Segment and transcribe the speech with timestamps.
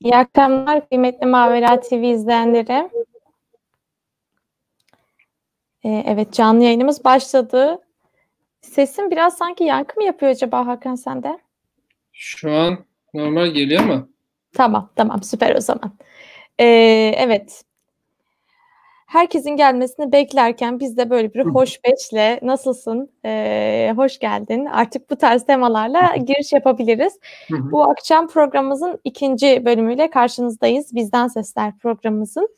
[0.00, 2.90] İyi akşamlar kıymetli Mavera TV izleyenleri.
[5.84, 7.78] Ee, evet canlı yayınımız başladı.
[8.60, 11.38] Sesim biraz sanki yankı mı yapıyor acaba Hakan sende?
[12.12, 12.78] Şu an
[13.14, 14.08] normal geliyor ama.
[14.52, 15.92] Tamam tamam süper o zaman.
[16.58, 16.64] Ee,
[17.16, 17.64] evet
[19.10, 24.66] herkesin gelmesini beklerken biz de böyle bir hoş beşle nasılsın, ee, hoş geldin.
[24.66, 27.18] Artık bu tarz temalarla giriş yapabiliriz.
[27.50, 30.94] bu akşam programımızın ikinci bölümüyle karşınızdayız.
[30.94, 32.48] Bizden Sesler programımızın.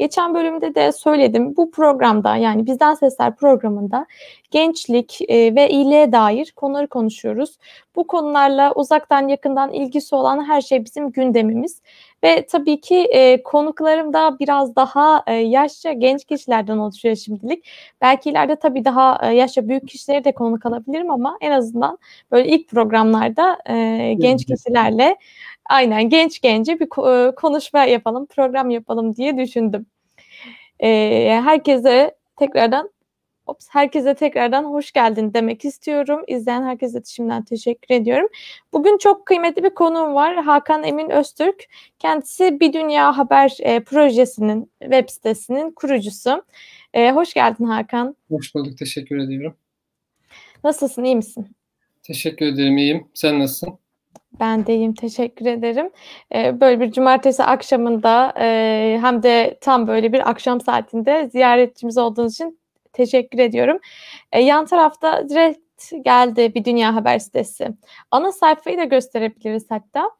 [0.00, 1.56] Geçen bölümde de söyledim.
[1.56, 4.06] Bu programda yani Bizden Sesler programında
[4.50, 7.58] gençlik e, ve iyiliğe dair konuları konuşuyoruz.
[7.96, 11.82] Bu konularla uzaktan yakından ilgisi olan her şey bizim gündemimiz.
[12.24, 17.64] Ve tabii ki e, konuklarım da biraz daha e, yaşça genç kişilerden oluşuyor şimdilik.
[18.00, 21.98] Belki ileride tabii daha e, yaşça büyük kişileri de konuk alabilirim ama en azından
[22.32, 25.16] böyle ilk programlarda e, genç kişilerle
[25.70, 26.86] aynen genç gence bir
[27.28, 29.86] e, konuşma yapalım, program yapalım diye düşündüm.
[30.82, 32.90] E, herkese tekrardan
[33.50, 36.24] Ops, herkese tekrardan hoş geldin demek istiyorum.
[36.28, 38.28] İzleyen herkese şimdiden teşekkür ediyorum.
[38.72, 40.44] Bugün çok kıymetli bir konuğum var.
[40.44, 41.64] Hakan Emin Öztürk.
[41.98, 46.42] Kendisi Bir Dünya Haber e, projesinin web sitesinin kurucusu.
[46.94, 48.16] E, hoş geldin Hakan.
[48.28, 48.78] Hoş bulduk.
[48.78, 49.54] Teşekkür ediyorum.
[50.64, 51.04] Nasılsın?
[51.04, 51.46] İyi misin?
[52.02, 52.78] Teşekkür ederim.
[52.78, 53.06] İyiyim.
[53.14, 53.78] Sen nasılsın?
[54.40, 54.94] Ben de iyiyim.
[54.94, 55.90] Teşekkür ederim.
[56.34, 62.34] Ee, böyle bir cumartesi akşamında e, hem de tam böyle bir akşam saatinde ziyaretçimiz olduğunuz
[62.34, 62.60] için
[62.92, 63.78] teşekkür ediyorum.
[64.32, 67.68] E, yan tarafta direkt geldi bir dünya haber sitesi.
[68.10, 70.10] Ana sayfayı da gösterebiliriz hatta.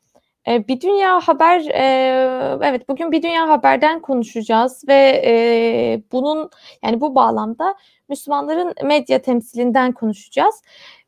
[0.49, 6.51] E, bir dünya haber, e, evet bugün bir dünya haberden konuşacağız ve e, bunun
[6.85, 7.75] yani bu bağlamda
[8.09, 10.63] Müslümanların medya temsilinden konuşacağız.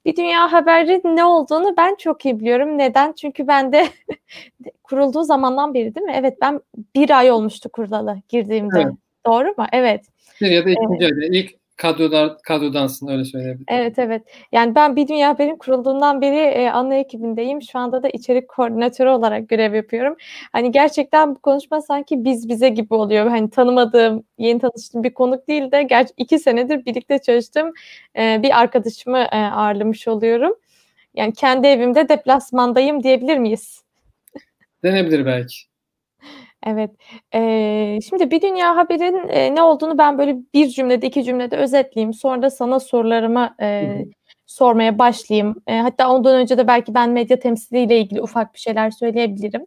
[0.05, 2.79] Bir Dünya Haber'in ne olduğunu ben çok iyi biliyorum.
[2.79, 3.13] Neden?
[3.13, 3.89] Çünkü ben de
[4.83, 6.15] kurulduğu zamandan beri değil mi?
[6.17, 6.61] Evet ben
[6.97, 8.81] bir ay olmuştu kurulalı girdiğimde.
[8.81, 8.95] Evet.
[9.27, 9.67] Doğru mu?
[9.73, 10.05] Evet.
[10.41, 11.13] Ya da ikinci evet.
[11.13, 11.37] ayda.
[11.37, 13.65] İlk kadrolar kadrodansın öyle söyleyebilirim.
[13.69, 14.23] Evet evet.
[14.53, 17.63] Yani ben Bir Dünya Haber'in kurulduğundan beri e, ana ekibindeyim.
[17.63, 20.17] Şu anda da içerik koordinatörü olarak görev yapıyorum.
[20.53, 23.27] Hani gerçekten bu konuşma sanki biz bize gibi oluyor.
[23.27, 27.73] Hani tanımadığım, yeni tanıştığım bir konuk değil de gerçi iki senedir birlikte çalıştığım
[28.19, 30.55] e, bir arkadaşımı e, ağırlamış oluyorum.
[31.15, 33.83] Yani kendi evimde deplasmandayım diyebilir miyiz?
[34.83, 35.72] Denebilir belki.
[36.67, 36.91] Evet.
[37.35, 42.15] Eee, şimdi Bir Dünya Haber'in, eee, ne olduğunu ben böyle bir cümlede, iki cümlede özetleyeyim.
[42.15, 44.07] Sonra da sana sorularımı, eee,
[44.47, 45.55] sormaya başlayayım.
[45.69, 49.67] Eee, hatta ondan önce de belki ben medya temsiliyle ilgili ufak bir şeyler söyleyebilirim.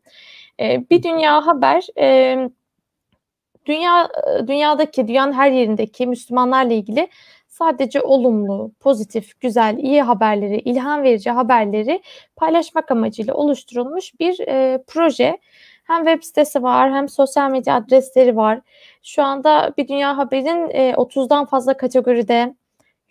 [0.59, 2.49] Eee, Bir Dünya Haber, emm,
[3.67, 4.09] dünya
[4.47, 7.07] dünyadaki, dünyanın her yerindeki Müslümanlarla ilgili
[7.49, 12.01] sadece olumlu, pozitif, güzel, iyi haberleri, ilham verici haberleri
[12.35, 15.37] paylaşmak amacıyla oluşturulmuş bir, eee, proje.
[15.85, 18.61] Hem web sitesi var hem sosyal medya adresleri var.
[19.03, 22.55] Şu anda bir Dünya Haber'in e, 30'dan fazla kategoride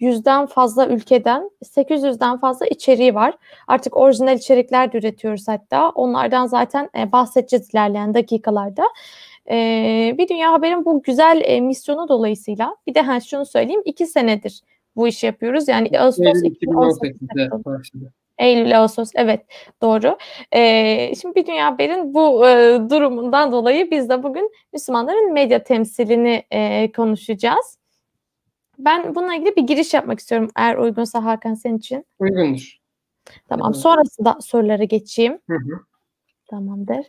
[0.01, 3.35] 100'den fazla ülkeden 800'den fazla içeriği var.
[3.69, 5.89] Artık orijinal içerikler de üretiyoruz hatta.
[5.91, 8.85] Onlardan zaten e, bahsedeceğiz ilerleyen dakikalarda.
[9.51, 9.57] E,
[10.19, 14.61] bir Dünya Haber'in bu güzel e, misyonu dolayısıyla bir de ha, şunu söyleyeyim iki senedir
[14.97, 15.69] bu işi yapıyoruz.
[15.69, 18.13] Yani Ağustos 2018'de başladı.
[18.39, 19.47] Eylül, Ağustos evet
[19.83, 20.19] doğru.
[20.53, 26.45] Ee, şimdi bir Dünya Haber'in bu e, durumundan dolayı biz de bugün Müslümanların medya temsilini
[26.51, 27.79] e, konuşacağız.
[28.79, 32.07] Ben bununla ilgili bir giriş yapmak istiyorum eğer uygunsa Hakan senin için.
[32.19, 32.79] Uygundur.
[33.49, 35.39] Tamam sonrasında sorulara geçeyim.
[35.51, 35.81] Hı hı.
[36.51, 37.07] Tamamdır.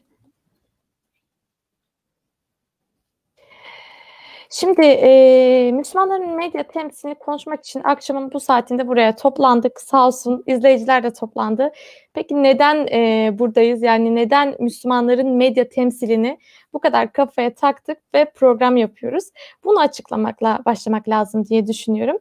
[4.57, 9.81] Şimdi e, Müslümanların medya temsilini konuşmak için akşamın bu saatinde buraya toplandık.
[9.81, 11.71] Sağ olsun izleyiciler de toplandı.
[12.13, 13.83] Peki neden e, buradayız?
[13.83, 16.39] Yani neden Müslümanların medya temsilini
[16.73, 19.23] bu kadar kafaya taktık ve program yapıyoruz?
[19.63, 22.17] Bunu açıklamakla başlamak lazım diye düşünüyorum.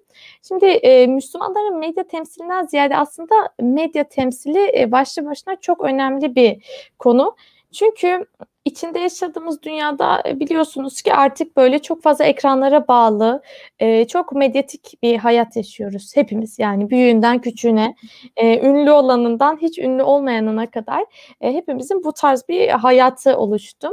[0.49, 6.65] Şimdi e, Müslümanların medya temsilinden ziyade aslında medya temsili e, başlı başına çok önemli bir
[6.99, 7.37] konu.
[7.73, 8.27] Çünkü
[8.65, 13.43] içinde yaşadığımız dünyada e, biliyorsunuz ki artık böyle çok fazla ekranlara bağlı,
[13.79, 16.59] e, çok medyatik bir hayat yaşıyoruz hepimiz.
[16.59, 17.95] Yani büyüğünden küçüğüne,
[18.37, 21.05] e, ünlü olanından hiç ünlü olmayanına kadar
[21.41, 23.89] hepimizin bu tarz bir hayatı oluştu.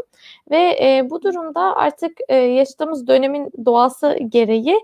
[0.51, 4.79] Ve bu durumda artık yaşadığımız dönemin doğası gereği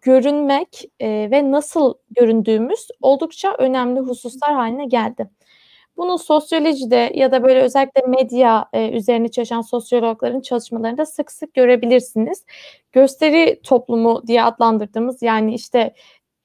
[0.00, 5.28] görünmek ve nasıl göründüğümüz oldukça önemli hususlar haline geldi.
[5.96, 12.44] Bunu sosyolojide ya da böyle özellikle medya e, üzerine çalışan sosyologların çalışmalarında sık sık görebilirsiniz.
[12.92, 15.94] Gösteri toplumu diye adlandırdığımız yani işte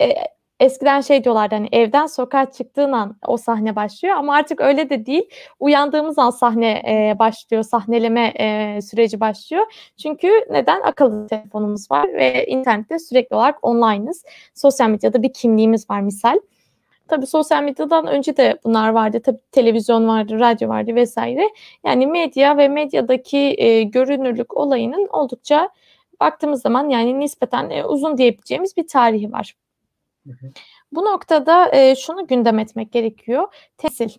[0.01, 0.13] e,
[0.59, 5.05] eskiden şey diyorlardı hani evden sokağa çıktığın an o sahne başlıyor ama artık öyle de
[5.05, 5.29] değil.
[5.59, 9.65] Uyandığımız an sahne e, başlıyor, sahneleme e, süreci başlıyor.
[10.01, 10.81] Çünkü neden?
[10.81, 14.23] Akıllı telefonumuz var ve internette sürekli olarak online'ız.
[14.55, 16.39] Sosyal medyada bir kimliğimiz var misal.
[17.07, 19.21] Tabii sosyal medyadan önce de bunlar vardı.
[19.25, 21.49] Tabii televizyon vardı, radyo vardı vesaire.
[21.85, 25.69] Yani medya ve medyadaki e, görünürlük olayının oldukça
[26.19, 29.55] baktığımız zaman yani nispeten e, uzun diyebileceğimiz bir tarihi var.
[30.91, 33.47] Bu noktada e, şunu gündem etmek gerekiyor.
[33.77, 34.09] Temsil.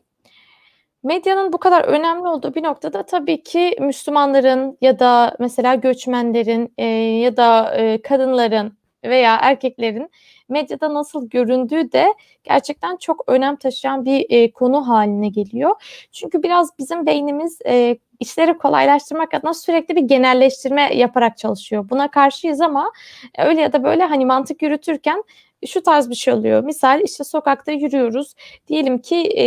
[1.02, 6.84] Medyanın bu kadar önemli olduğu bir noktada tabii ki Müslümanların ya da mesela göçmenlerin e,
[6.84, 10.10] ya da e, kadınların veya erkeklerin
[10.48, 12.14] medyada nasıl göründüğü de
[12.44, 15.70] gerçekten çok önem taşıyan bir e, konu haline geliyor.
[16.12, 21.90] Çünkü biraz bizim beynimiz e, işleri kolaylaştırmak adına sürekli bir genelleştirme yaparak çalışıyor.
[21.90, 22.92] Buna karşıyız ama
[23.38, 25.24] öyle ya da böyle hani mantık yürütürken
[25.66, 26.64] şu tarz bir şey oluyor.
[26.64, 28.34] Misal işte sokakta yürüyoruz.
[28.68, 29.44] Diyelim ki e,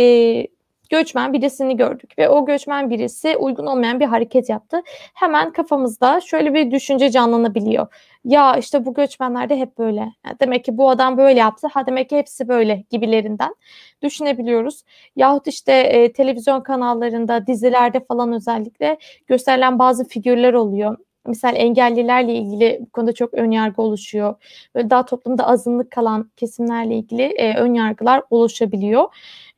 [0.90, 4.82] göçmen birisini gördük ve o göçmen birisi uygun olmayan bir hareket yaptı.
[5.14, 7.86] Hemen kafamızda şöyle bir düşünce canlanabiliyor.
[8.24, 10.00] Ya işte bu göçmenler de hep böyle.
[10.00, 11.68] Yani demek ki bu adam böyle yaptı.
[11.72, 13.54] Ha demek ki hepsi böyle gibilerinden
[14.02, 14.82] düşünebiliyoruz.
[15.16, 20.96] Yahut işte e, televizyon kanallarında, dizilerde falan özellikle gösterilen bazı figürler oluyor
[21.26, 24.34] misal engellilerle ilgili bu konuda çok ön yargı oluşuyor.
[24.74, 29.04] Böyle daha toplumda azınlık kalan kesimlerle ilgili e, ön yargılar oluşabiliyor.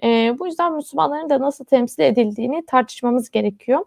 [0.03, 3.85] E, bu yüzden Müslümanların da nasıl temsil edildiğini tartışmamız gerekiyor.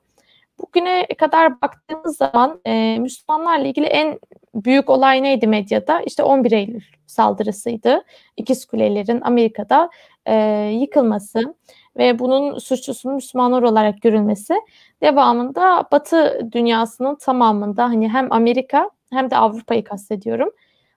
[0.59, 4.19] Bugüne kadar baktığımız zaman e, Müslümanlarla ilgili en
[4.55, 6.01] büyük olay neydi medyada?
[6.01, 8.03] İşte 11 Eylül saldırısıydı.
[8.37, 9.89] İkiz Kulelerin Amerika'da
[10.25, 10.35] e,
[10.73, 11.55] yıkılması
[11.97, 14.53] ve bunun suçlusunun Müslümanlar olarak görülmesi
[15.01, 20.49] devamında Batı dünyasının tamamında hani hem Amerika hem de Avrupa'yı kastediyorum.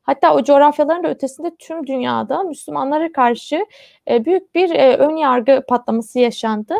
[0.02, 3.66] Hatta o coğrafyaların da ötesinde tüm dünyada Müslümanlara karşı
[4.10, 6.74] e, büyük bir e, ön yargı patlaması yaşandı.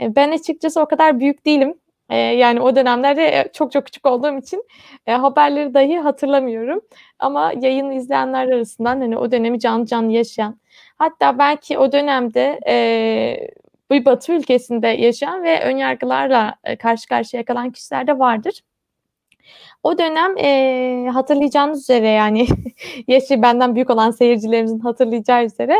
[0.00, 1.74] E, ben açıkçası o kadar büyük değilim.
[2.10, 4.64] E, yani o dönemlerde çok çok küçük olduğum için
[5.06, 6.80] e, haberleri dahi hatırlamıyorum.
[7.18, 10.60] Ama yayını izleyenler arasından hani o dönemi canlı canlı yaşayan,
[10.98, 13.50] hatta belki o dönemde e,
[13.90, 18.62] bir batı ülkesinde yaşayan ve önyargılarla karşı karşıya kalan kişiler de vardır.
[19.82, 22.46] O dönem e, hatırlayacağınız üzere yani
[23.08, 25.76] yaşı benden büyük olan seyircilerimizin hatırlayacağı üzere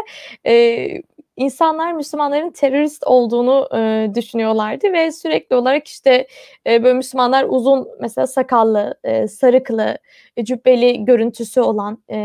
[0.46, 0.87] e,
[1.36, 6.26] insanlar Müslümanların terörist olduğunu e, düşünüyorlardı ve sürekli olarak işte
[6.66, 9.98] e, böyle Müslümanlar uzun mesela sakallı, e, sarıklı,
[10.36, 12.18] e, cübbeli görüntüsü olan, e,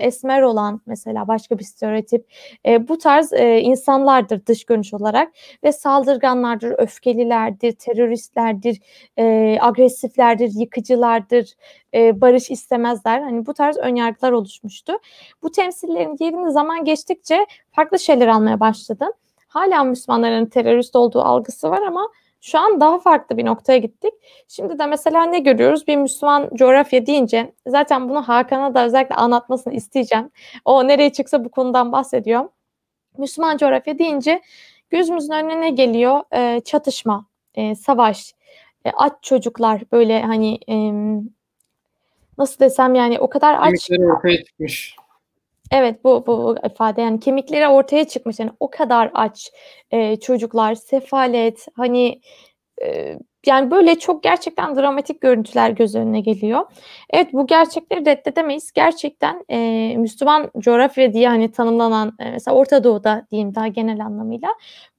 [0.00, 2.26] esmer olan mesela başka bir stereotip
[2.66, 5.32] e, bu tarz e, insanlardır dış görünüş olarak
[5.64, 8.80] ve saldırganlardır, öfkelilerdir, teröristlerdir,
[9.18, 11.54] e, agresiflerdir, yıkıcılardır,
[11.94, 13.20] e, barış istemezler.
[13.20, 14.92] Hani bu tarz önyargılar oluşmuştu.
[15.42, 19.06] Bu temsillerin yerini zaman geçtikçe farklı şeyler almaya başladı.
[19.48, 22.08] Hala Müslümanların terörist olduğu algısı var ama
[22.40, 24.14] şu an daha farklı bir noktaya gittik.
[24.48, 25.86] Şimdi de mesela ne görüyoruz?
[25.86, 30.30] Bir Müslüman coğrafya deyince zaten bunu Hakan'a da özellikle anlatmasını isteyeceğim.
[30.64, 32.48] O nereye çıksa bu konudan bahsediyor.
[33.18, 34.42] Müslüman coğrafya deyince
[34.90, 36.22] gözümüzün önüne ne geliyor?
[36.34, 38.34] Ee, çatışma, e, savaş,
[38.84, 40.74] e, aç çocuklar böyle hani e,
[42.38, 43.88] nasıl desem yani o kadar aç.
[43.88, 44.96] Kemikleri ortaya çıkmış.
[45.72, 49.52] Evet bu, bu ifade yani kemikleri ortaya çıkmış yani o kadar aç
[49.90, 52.20] e, çocuklar sefalet hani
[52.82, 56.62] e, yani böyle çok gerçekten dramatik görüntüler göz önüne geliyor.
[57.10, 58.72] Evet bu gerçekleri reddedemeyiz.
[58.72, 59.58] Gerçekten e,
[59.96, 64.48] Müslüman coğrafya diye hani tanımlanan e, mesela Orta Doğu'da diyeyim daha genel anlamıyla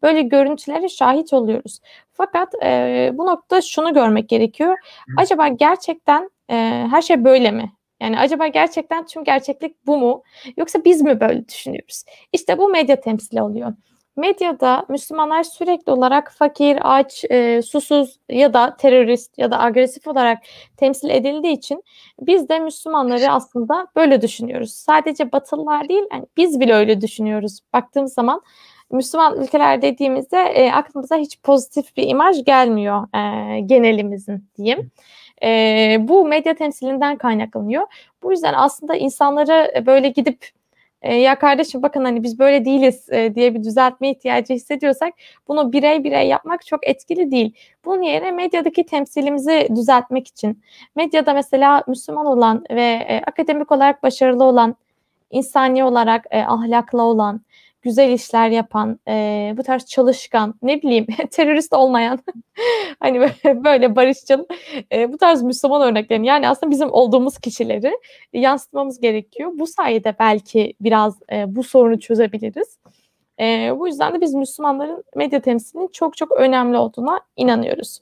[0.01, 1.79] böyle görüntülere şahit oluyoruz.
[2.17, 4.77] Fakat e, bu noktada şunu görmek gerekiyor.
[5.17, 6.55] Acaba gerçekten e,
[6.91, 7.71] her şey böyle mi?
[8.01, 10.23] Yani acaba gerçekten tüm gerçeklik bu mu?
[10.57, 12.03] Yoksa biz mi böyle düşünüyoruz?
[12.33, 13.73] İşte bu medya temsili oluyor.
[14.17, 20.37] Medyada Müslümanlar sürekli olarak fakir, aç, e, susuz ya da terörist ya da agresif olarak
[20.77, 21.83] temsil edildiği için
[22.19, 24.73] biz de Müslümanları aslında böyle düşünüyoruz.
[24.73, 27.59] Sadece Batılılar değil, yani biz bile öyle düşünüyoruz.
[27.73, 28.41] Baktığımız zaman
[28.91, 34.91] Müslüman ülkeler dediğimizde e, aklımıza hiç pozitif bir imaj gelmiyor e, genelimizin diyeyim.
[35.43, 37.87] E, bu medya temsilinden kaynaklanıyor.
[38.23, 40.49] Bu yüzden aslında insanlara böyle gidip
[41.01, 45.13] e, ya kardeşim bakın hani biz böyle değiliz e, diye bir düzeltme ihtiyacı hissediyorsak
[45.47, 47.53] bunu birey birey yapmak çok etkili değil.
[47.85, 50.63] Bunun yerine medyadaki temsilimizi düzeltmek için
[50.95, 54.75] medyada mesela Müslüman olan ve e, akademik olarak başarılı olan,
[55.31, 57.41] insani olarak e, ahlaklı olan,
[57.85, 62.19] güzel işler yapan, e, bu tarz çalışkan, ne bileyim terörist olmayan,
[62.99, 64.45] hani böyle, barışçıl,
[64.91, 67.97] e, bu tarz Müslüman örneklerini yani aslında bizim olduğumuz kişileri
[68.33, 69.51] yansıtmamız gerekiyor.
[69.53, 72.79] Bu sayede belki biraz e, bu sorunu çözebiliriz.
[73.39, 77.99] E, bu yüzden de biz Müslümanların medya temsilinin çok çok önemli olduğuna inanıyoruz.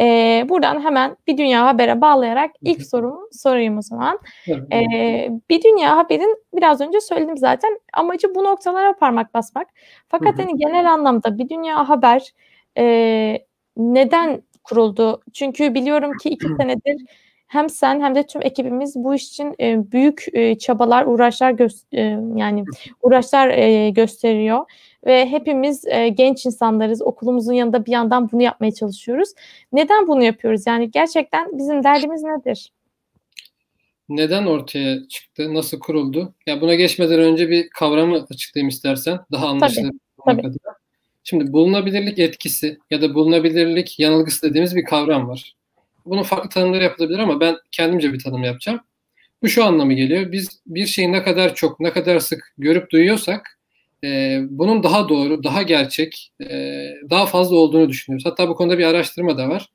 [0.00, 4.18] E, buradan hemen bir dünya habere bağlayarak ilk sorumu sorayım o zaman.
[4.72, 4.80] E,
[5.50, 7.80] bir dünya haberin biraz önce söyledim zaten.
[7.92, 9.68] Amacı bu noktalara parmak basmak.
[10.08, 12.32] Fakat hani genel anlamda bir dünya haber
[12.78, 13.38] e,
[13.76, 15.22] neden kuruldu?
[15.32, 16.96] Çünkü biliyorum ki iki senedir
[17.46, 21.96] hem sen hem de tüm ekibimiz bu iş için e, büyük e, çabalar, uğraşlar gö-
[21.96, 22.02] e,
[22.40, 22.64] yani
[23.02, 24.70] uğraşlar e, gösteriyor
[25.06, 27.02] ve hepimiz e, genç insanlarız.
[27.02, 29.28] Okulumuzun yanında bir yandan bunu yapmaya çalışıyoruz.
[29.72, 30.66] Neden bunu yapıyoruz?
[30.66, 32.72] Yani gerçekten bizim derdimiz nedir?
[34.08, 35.54] Neden ortaya çıktı?
[35.54, 36.34] Nasıl kuruldu?
[36.46, 39.18] Ya buna geçmeden önce bir kavramı açıklayayım istersen.
[39.32, 39.92] Daha anlaşılır.
[40.26, 40.56] Tabii, tabii.
[41.24, 45.56] Şimdi bulunabilirlik etkisi ya da bulunabilirlik yanılgısı dediğimiz bir kavram var.
[46.06, 48.80] Bunun farklı tanımları yapılabilir ama ben kendimce bir tanım yapacağım.
[49.42, 50.32] Bu şu anlamı geliyor.
[50.32, 53.58] Biz bir şeyi ne kadar çok, ne kadar sık görüp duyuyorsak
[54.04, 58.26] e, bunun daha doğru, daha gerçek, e, daha fazla olduğunu düşünüyoruz.
[58.26, 59.68] Hatta bu konuda bir araştırma da var.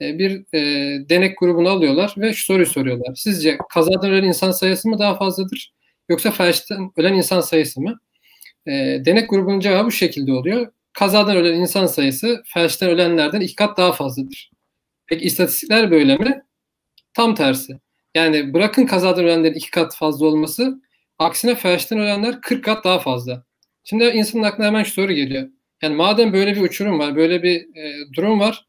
[0.00, 0.60] E, bir e,
[1.08, 3.14] denek grubunu alıyorlar ve şu soruyu soruyorlar.
[3.14, 5.72] Sizce kazadan ölen insan sayısı mı daha fazladır
[6.08, 8.00] yoksa felçten ölen insan sayısı mı?
[8.66, 8.72] E,
[9.04, 10.72] denek grubunun cevabı bu şekilde oluyor.
[10.92, 14.50] Kazadan ölen insan sayısı felçten ölenlerden iki kat daha fazladır.
[15.06, 16.42] Peki istatistikler böyle mi?
[17.14, 17.80] Tam tersi.
[18.14, 20.82] Yani bırakın kazadan ölenlerin iki kat fazla olması,
[21.18, 23.44] aksine felçten ölenler 40 kat daha fazla.
[23.84, 25.48] Şimdi insanın aklına hemen şu soru geliyor.
[25.82, 28.66] Yani madem böyle bir uçurum var, böyle bir e, durum var,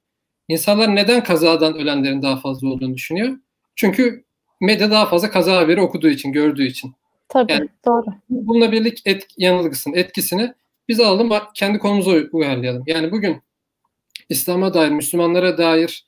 [0.47, 3.37] insanlar neden kazadan ölenlerin daha fazla olduğunu düşünüyor?
[3.75, 4.23] Çünkü
[4.61, 6.93] medya daha fazla kaza haberi okuduğu için, gördüğü için.
[7.29, 8.05] Tabii, yani, doğru.
[8.29, 10.53] Bununla birlik et, yanılgısının etkisini
[10.87, 12.83] biz alalım, kendi konumuza uyarlayalım.
[12.87, 13.41] Yani bugün
[14.29, 16.05] İslam'a dair, Müslümanlara dair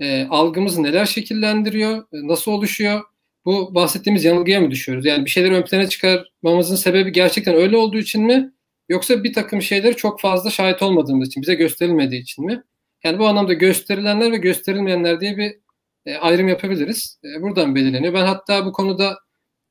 [0.00, 3.02] e, algımız neler şekillendiriyor, e, nasıl oluşuyor?
[3.48, 5.06] Bu bahsettiğimiz yanılgıya mı düşüyoruz?
[5.06, 8.52] Yani bir şeyleri ön plana çıkarmamızın sebebi gerçekten öyle olduğu için mi?
[8.88, 12.62] Yoksa bir takım şeyleri çok fazla şahit olmadığımız için, bize gösterilmediği için mi?
[13.04, 15.58] Yani bu anlamda gösterilenler ve gösterilmeyenler diye bir
[16.06, 17.20] e, ayrım yapabiliriz.
[17.24, 18.14] E, buradan belirleniyor.
[18.14, 19.18] Ben hatta bu konuda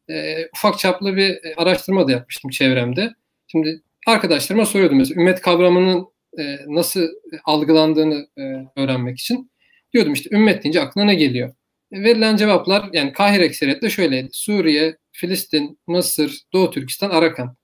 [0.10, 3.14] e, ufak çaplı bir e, araştırma da yapmıştım çevremde.
[3.48, 6.08] Şimdi arkadaşlarıma soruyordum mesela ümmet kavramının
[6.40, 7.08] e, nasıl
[7.46, 8.42] algılandığını e,
[8.76, 9.52] öğrenmek için.
[9.94, 11.54] Diyordum işte ümmet deyince aklına ne geliyor?
[11.92, 14.30] Verilen cevaplar yani Kahire ekseriyetle şöyleydi.
[14.32, 17.56] Suriye, Filistin, Mısır, Doğu Türkistan, Arakan.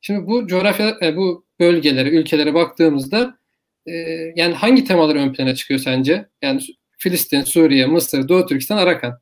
[0.00, 3.38] Şimdi bu coğrafya, e, bu bölgelere, ülkelere baktığımızda
[3.86, 3.92] e,
[4.36, 6.28] yani hangi temalar ön plana çıkıyor sence?
[6.42, 6.60] Yani
[6.98, 9.18] Filistin, Suriye, Mısır, Doğu Türkistan, Arakan.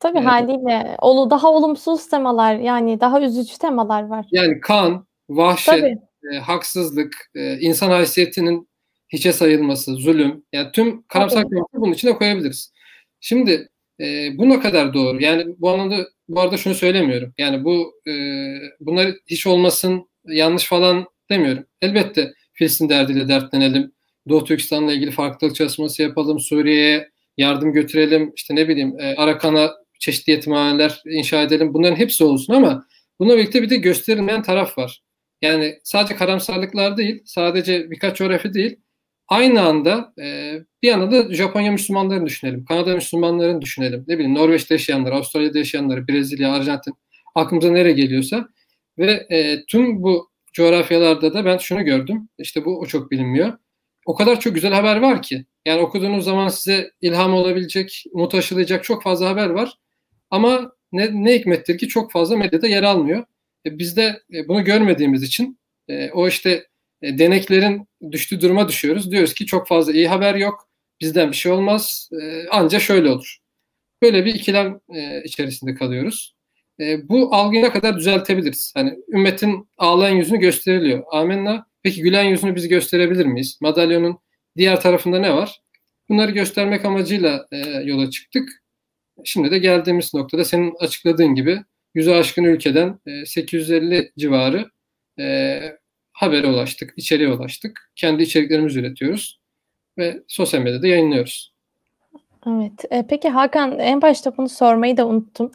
[0.00, 0.28] Tabii evet.
[0.28, 0.96] haliyle.
[0.98, 4.26] Olu daha olumsuz temalar yani daha üzücü temalar var.
[4.32, 5.84] Yani kan, vahşet,
[6.32, 8.68] e, haksızlık, e, insan haysiyetinin
[9.08, 10.44] hiçe sayılması, zulüm.
[10.52, 12.72] Yani tüm karamsar konuları bunun içine koyabiliriz.
[13.20, 13.68] Şimdi
[14.00, 15.22] e, bu ne kadar doğru?
[15.22, 17.34] Yani bu anlamda bu arada şunu söylemiyorum.
[17.38, 18.12] Yani bu e,
[18.80, 21.64] bunlar hiç olmasın yanlış falan demiyorum.
[21.82, 23.92] Elbette Filistin derdiyle dertlenelim.
[24.28, 26.40] Doğu Türkistan'la ilgili farklılık çalışması yapalım.
[26.40, 28.32] Suriye'ye yardım götürelim.
[28.36, 31.74] İşte ne bileyim e, Arakan'a çeşitli yetimhaneler inşa edelim.
[31.74, 32.86] Bunların hepsi olsun ama
[33.18, 35.02] buna birlikte bir de gösterilmeyen taraf var.
[35.42, 38.76] Yani sadece karamsarlıklar değil, sadece birkaç coğrafya değil,
[39.28, 44.74] aynı anda e, bir yana da Japonya Müslümanlarını düşünelim, Kanada Müslümanlarını düşünelim, ne bileyim Norveç'te
[44.74, 46.94] yaşayanlar, Avustralya'da yaşayanlar, Brezilya, Arjantin,
[47.34, 48.48] aklımıza nereye geliyorsa
[48.98, 53.52] ve e, tüm bu coğrafyalarda da ben şunu gördüm, işte bu o çok bilinmiyor.
[54.06, 58.84] O kadar çok güzel haber var ki, yani okuduğunuz zaman size ilham olabilecek, umut aşılayacak
[58.84, 59.78] çok fazla haber var.
[60.30, 63.24] Ama ne, ne hikmettir ki çok fazla medyada yer almıyor.
[63.66, 66.66] E, biz de e, bunu görmediğimiz için e, o işte
[67.06, 69.10] e, deneklerin düştüğü duruma düşüyoruz.
[69.10, 70.68] Diyoruz ki çok fazla iyi haber yok.
[71.00, 72.10] Bizden bir şey olmaz.
[72.22, 73.38] E, anca şöyle olur.
[74.02, 76.36] Böyle bir ikilem e, içerisinde kalıyoruz.
[76.80, 78.72] E, bu algıyı ne kadar düzeltebiliriz?
[78.76, 81.04] Hani ümmetin ağlayan yüzünü gösteriliyor.
[81.12, 81.66] Amenna.
[81.82, 83.58] Peki gülen yüzünü biz gösterebilir miyiz?
[83.60, 84.18] Madalyonun
[84.56, 85.62] diğer tarafında ne var?
[86.08, 87.46] Bunları göstermek amacıyla
[87.84, 88.48] yola çıktık.
[89.24, 91.60] Şimdi de geldiğimiz noktada senin açıkladığın gibi
[91.94, 94.70] yüzü aşkın ülkeden e, 850 civarı
[96.16, 97.90] habere ulaştık, içeriye ulaştık.
[97.96, 99.40] Kendi içeriklerimizi üretiyoruz
[99.98, 101.54] ve sosyal medyada yayınlıyoruz.
[102.46, 102.84] Evet.
[102.90, 105.52] E, peki Hakan en başta bunu sormayı da unuttum.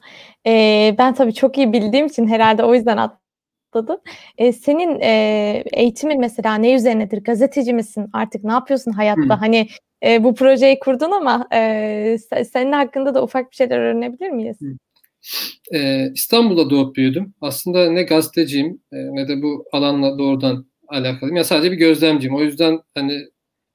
[0.48, 3.98] E, ben tabii çok iyi bildiğim için herhalde o yüzden atladım.
[4.38, 7.24] E, senin e, eğitimin mesela ne üzerinedir?
[7.24, 8.10] Gazeteci misin?
[8.13, 9.22] Artık ne yapıyorsun hayatta?
[9.22, 9.30] Hmm.
[9.30, 9.68] Hani
[10.03, 12.18] e, bu projeyi kurdun ama e,
[12.51, 14.62] senin hakkında da ufak bir şeyler öğrenebilir miyiz?
[14.62, 14.77] Hmm.
[15.74, 17.34] E, İstanbul'da doğup büyüdüm.
[17.42, 21.36] Aslında ne gazeteciyim e, ne de bu alanla doğrudan alakalıyım.
[21.36, 22.36] Ya sadece bir gözlemciyim.
[22.36, 23.22] O yüzden hani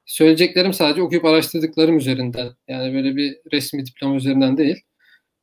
[0.06, 2.48] söyleyeceklerim sadece okuyup araştırdıklarım üzerinden.
[2.68, 4.76] Yani böyle bir resmi diploma üzerinden değil.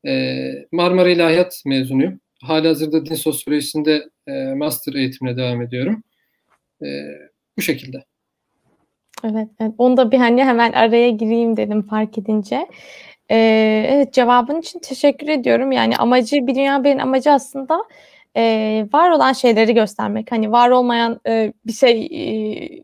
[0.07, 0.41] E,
[0.71, 2.19] Marmara İlahiyat mezunuyum.
[2.41, 6.03] Hala hazırda din sosyolojisinde e, master eğitimine devam ediyorum.
[6.81, 6.87] E,
[7.57, 8.03] bu şekilde.
[9.23, 9.71] Evet, evet.
[9.77, 12.67] Onu da bir hani hemen araya gireyim dedim fark edince.
[13.31, 15.71] Ee, evet cevabın için teşekkür ediyorum.
[15.71, 17.83] Yani amacı bir dünya beyin amacı aslında
[18.37, 20.31] e, var olan şeyleri göstermek.
[20.31, 22.83] Hani var olmayan e, bir şey e,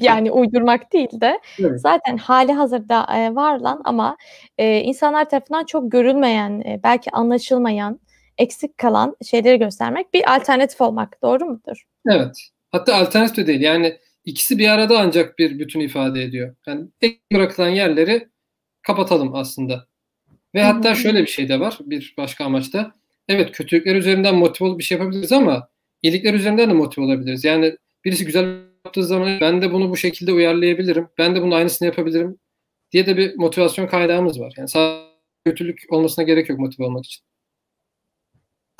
[0.00, 1.80] yani uydurmak değil de evet.
[1.80, 4.16] zaten hali hazırda e, var olan ama
[4.58, 8.00] e, insanlar tarafından çok görülmeyen, e, belki anlaşılmayan,
[8.38, 11.22] eksik kalan şeyleri göstermek bir alternatif olmak.
[11.22, 11.82] Doğru mudur?
[12.10, 12.36] Evet.
[12.70, 13.60] Hatta alternatif de değil.
[13.60, 16.54] Yani ikisi bir arada ancak bir bütün ifade ediyor.
[16.66, 18.28] Yani tek bırakılan yerleri
[18.88, 19.86] kapatalım aslında.
[20.54, 22.92] Ve hatta şöyle bir şey de var bir başka amaçta.
[23.28, 25.68] Evet kötülükler üzerinden motive olup bir şey yapabiliriz ama
[26.02, 27.44] iyilikler üzerinden de motive olabiliriz.
[27.44, 31.08] Yani birisi güzel yaptığı zaman ben de bunu bu şekilde uyarlayabilirim.
[31.18, 32.38] Ben de bunun aynısını yapabilirim
[32.92, 34.54] diye de bir motivasyon kaynağımız var.
[34.56, 35.08] Yani sadece
[35.44, 37.27] kötülük olmasına gerek yok motive olmak için.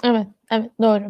[0.05, 1.03] Evet, evet doğru.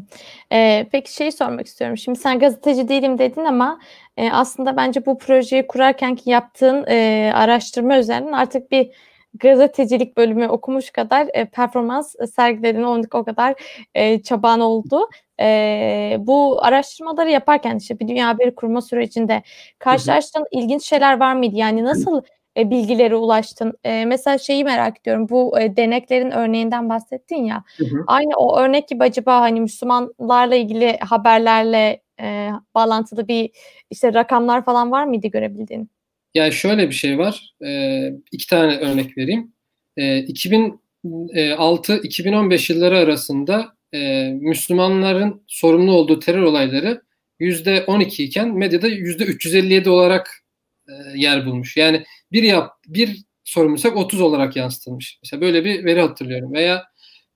[0.52, 1.96] Ee, peki şeyi sormak istiyorum.
[1.96, 3.80] Şimdi sen gazeteci değilim dedin ama
[4.16, 8.90] e, aslında bence bu projeyi kurarken ki yaptığın e, araştırma üzerinden artık bir
[9.34, 13.54] gazetecilik bölümü okumuş kadar e, performans sergiledin, o kadar
[13.94, 15.08] e, çaban oldu.
[15.40, 19.42] E, bu araştırmaları yaparken işte bir dünya haberi kurma sürecinde
[19.78, 21.56] karşılaştığın ilginç şeyler var mıydı?
[21.56, 22.22] Yani nasıl
[22.58, 23.72] e, bilgilere ulaştın?
[23.84, 25.28] E, mesela şeyi merak ediyorum.
[25.28, 27.64] Bu e, deneklerin örneğinden bahsettin ya.
[27.76, 28.04] Hı hı.
[28.06, 33.50] Aynı o örnek gibi acaba hani Müslümanlarla ilgili haberlerle e, bağlantılı bir
[33.90, 35.90] işte rakamlar falan var mıydı görebildiğin?
[36.34, 37.54] Yani şöyle bir şey var.
[37.66, 39.52] E, iki tane örnek vereyim.
[39.96, 47.02] E, 2006-2015 yılları arasında e, Müslümanların sorumlu olduğu terör olayları
[47.40, 50.44] %12 iken medyada %357 olarak
[50.88, 51.76] e, yer bulmuş.
[51.76, 55.18] Yani bir yap bir sorumluysak 30 olarak yansıtılmış.
[55.22, 56.52] Mesela böyle bir veri hatırlıyorum.
[56.52, 56.84] Veya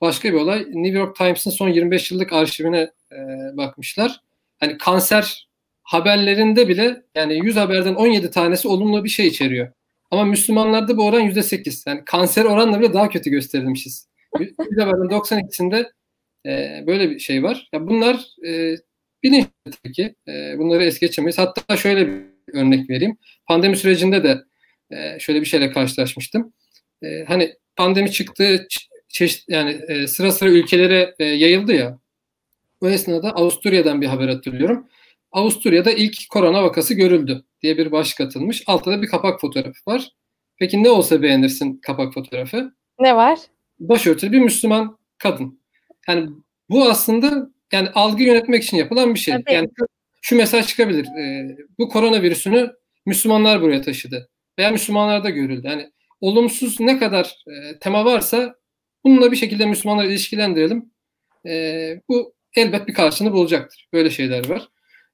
[0.00, 3.16] başka bir olay New York Times'ın son 25 yıllık arşivine e,
[3.56, 4.20] bakmışlar.
[4.60, 5.48] Hani kanser
[5.82, 9.72] haberlerinde bile yani 100 haberden 17 tanesi olumlu bir şey içeriyor.
[10.10, 11.88] Ama Müslümanlarda bu oran %8.
[11.88, 14.08] Yani kanser oranla bile daha kötü gösterilmişiz.
[14.40, 15.90] 100 haberden 92'sinde
[16.46, 17.68] e, böyle bir şey var.
[17.72, 18.76] Ya bunlar e,
[19.22, 20.14] bilinçli tabii ki.
[20.28, 21.38] E, bunları es geçemeyiz.
[21.38, 22.22] Hatta şöyle bir
[22.54, 23.16] örnek vereyim.
[23.46, 24.42] Pandemi sürecinde de
[24.92, 26.52] e, şöyle bir şeyle karşılaşmıştım.
[27.02, 28.66] E, hani pandemi çıktığı
[29.08, 31.98] çeşit yani e, sıra sıra ülkelere e, yayıldı ya.
[32.80, 34.88] O esnada Avusturya'dan bir haber hatırlıyorum.
[35.32, 38.62] Avusturya'da ilk korona vakası görüldü diye bir başlık atılmış.
[38.66, 40.08] Altta da bir kapak fotoğrafı var.
[40.58, 42.72] Peki ne olsa beğenirsin kapak fotoğrafı?
[43.00, 43.38] Ne var?
[43.78, 45.60] Başörtülü bir Müslüman kadın.
[46.08, 46.30] Yani
[46.70, 49.34] bu aslında yani algı yönetmek için yapılan bir şey.
[49.34, 49.52] Tabii.
[49.52, 49.68] Yani
[50.22, 51.04] şu mesaj çıkabilir.
[51.04, 52.72] E, bu koronavirüsünü
[53.06, 54.28] Müslümanlar buraya taşıdı.
[54.58, 55.66] Veya Müslümanlarda görüldü.
[55.66, 58.54] Yani olumsuz ne kadar e, tema varsa
[59.04, 60.90] bununla bir şekilde Müslümanları ilişkilendirelim.
[61.46, 63.88] E, bu elbet bir karşılığını bulacaktır.
[63.92, 64.68] Böyle şeyler var.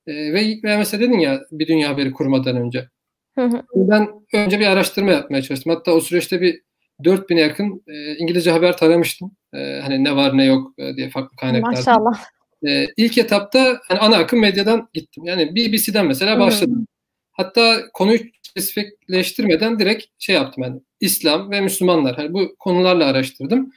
[0.07, 2.89] E, ve, ve mesela dedin ya bir dünya haberi kurmadan önce.
[3.35, 3.63] Hı hı.
[3.75, 5.75] Ben önce bir araştırma yapmaya çalıştım.
[5.75, 6.63] Hatta o süreçte bir
[7.05, 9.37] 4000'e yakın e, İngilizce haber taramıştım.
[9.55, 11.79] E, hani ne var ne yok e, diye farklı kaynaklardan.
[11.79, 12.25] Maşallah.
[12.67, 15.25] E, ilk etapta hani ana akım medyadan gittim.
[15.25, 16.87] Yani BBC'den mesela başladım.
[17.33, 18.19] Hatta konuyu
[18.51, 22.17] spesifikleştirmeden direkt şey yaptım yani İslam ve Müslümanlar.
[22.17, 23.73] Hani bu konularla araştırdım.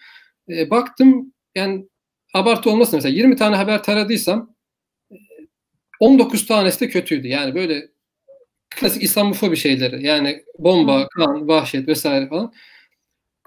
[0.49, 1.85] E, baktım yani
[2.33, 4.55] abartı olmasın mesela 20 tane haber taradıysam
[5.99, 7.27] 19 tanesi de kötüydü.
[7.27, 7.87] Yani böyle
[8.69, 10.07] klasik İslamofobi şeyleri.
[10.07, 12.53] Yani bomba, kan, vahşet vesaire falan.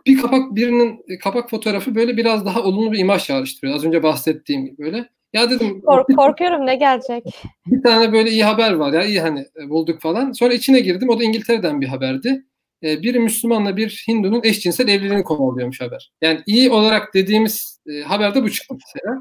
[0.06, 3.76] Bir kapak birinin kapak fotoğrafı böyle biraz daha olumlu bir imaj çağrıştırıyor.
[3.76, 5.08] Az önce bahsettiğim gibi böyle.
[5.34, 7.24] Ya dedim Kork, korkuyorum ne gelecek.
[7.66, 10.32] Bir tane böyle iyi haber var ya iyi hani e, bulduk falan.
[10.32, 11.08] Sonra içine girdim.
[11.08, 12.44] O da İngiltere'den bir haberdi.
[12.82, 16.12] E, bir Müslümanla bir Hindu'nun eşcinsel evliliğini konu oluyormuş haber.
[16.22, 19.20] Yani iyi olarak dediğimiz e, haberde bu çıktı mesela.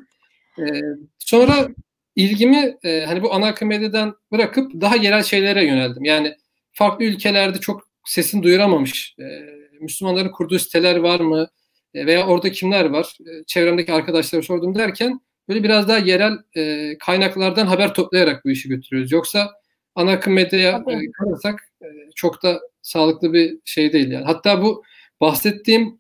[0.60, 0.82] E,
[1.20, 1.68] sonra
[2.16, 6.04] ilgimi e, hani bu ana akım medyadan bırakıp daha yerel şeylere yöneldim.
[6.04, 6.34] Yani
[6.72, 9.26] farklı ülkelerde çok sesini duyuramamış e,
[9.82, 11.48] Müslümanların kurduğu siteler var mı
[11.94, 13.18] e, veya orada kimler var?
[13.20, 15.20] E, çevremdeki arkadaşlara sordum derken
[15.50, 19.12] böyle biraz daha yerel e, kaynaklardan haber toplayarak bu işi götürüyoruz.
[19.12, 19.52] Yoksa
[19.96, 24.26] ana akım medyaya e, kalırsak e, çok da sağlıklı bir şey değil yani.
[24.26, 24.84] Hatta bu
[25.22, 26.00] bahsettiğim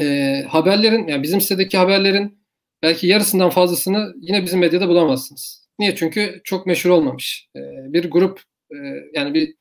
[0.00, 2.38] e, haberlerin yani bizim sitedeki haberlerin
[2.82, 5.68] belki yarısından fazlasını yine bizim medyada bulamazsınız.
[5.78, 5.96] Niye?
[5.96, 7.48] Çünkü çok meşhur olmamış.
[7.56, 7.60] E,
[7.92, 8.76] bir grup e,
[9.14, 9.54] yani bir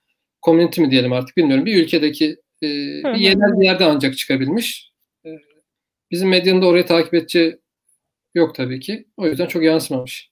[0.46, 1.66] community mi diyelim artık bilmiyorum.
[1.66, 2.68] Bir ülkedeki e,
[3.04, 4.92] bir yerel bir yerde ancak çıkabilmiş.
[5.26, 5.30] E,
[6.12, 7.58] bizim medyanın da orayı takip edeceği
[8.34, 9.08] yok tabii ki.
[9.18, 10.32] O yüzden çok yansımamış.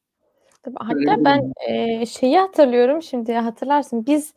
[0.63, 4.33] Tabii, hatta ben e, şeyi hatırlıyorum şimdi hatırlarsın biz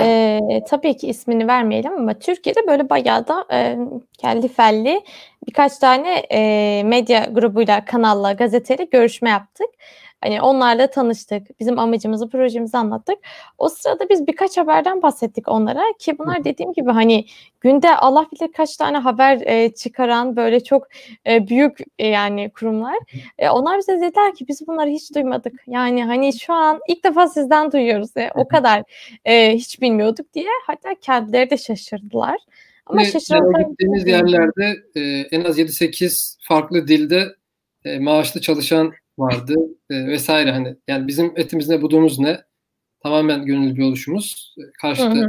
[0.00, 3.78] e, tabii ki ismini vermeyelim ama Türkiye'de böyle bayağı da e,
[4.18, 5.00] kelli felli
[5.46, 9.68] birkaç tane e, medya grubuyla kanalla gazeteyle görüşme yaptık.
[10.20, 11.60] Hani onlarla tanıştık.
[11.60, 13.18] Bizim amacımızı, projemizi anlattık.
[13.58, 17.24] O sırada biz birkaç haberden bahsettik onlara ki bunlar dediğim gibi hani
[17.60, 20.88] günde Allah bilir kaç tane haber e, çıkaran böyle çok
[21.26, 22.96] e, büyük e, yani kurumlar.
[23.38, 25.62] E, onlar bize dediler ki biz bunları hiç duymadık.
[25.66, 28.16] Yani hani şu an ilk defa sizden duyuyoruz.
[28.16, 28.82] E, o kadar
[29.24, 30.50] e, hiç bilmiyorduk diye.
[30.66, 32.36] Hatta kendileri de şaşırdılar.
[32.86, 33.60] Ama şaşırdılar.
[33.60, 37.24] Gittiğimiz yerlerde e, en az 7-8 farklı dilde
[37.84, 39.54] e, maaşlı çalışan vardı
[39.90, 40.50] e, vesaire.
[40.50, 42.40] Hani yani bizim etimiz ne budumuz ne?
[43.02, 44.54] Tamamen gönüllü bir oluşumuz.
[44.58, 45.26] E, karşıda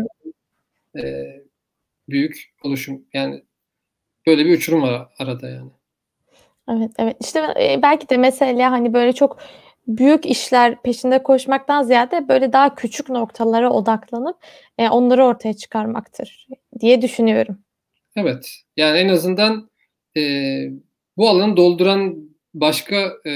[1.03, 1.25] e,
[2.09, 3.05] büyük oluşum.
[3.13, 3.43] Yani
[4.27, 5.71] böyle bir uçurum var arada yani.
[6.69, 7.17] Evet evet.
[7.21, 9.37] İşte e, belki de mesele hani böyle çok
[9.87, 14.37] büyük işler peşinde koşmaktan ziyade böyle daha küçük noktalara odaklanıp
[14.77, 16.47] e, onları ortaya çıkarmaktır
[16.79, 17.57] diye düşünüyorum.
[18.15, 18.55] Evet.
[18.77, 19.69] Yani en azından
[20.17, 20.21] e,
[21.17, 23.33] bu alanı dolduran başka e,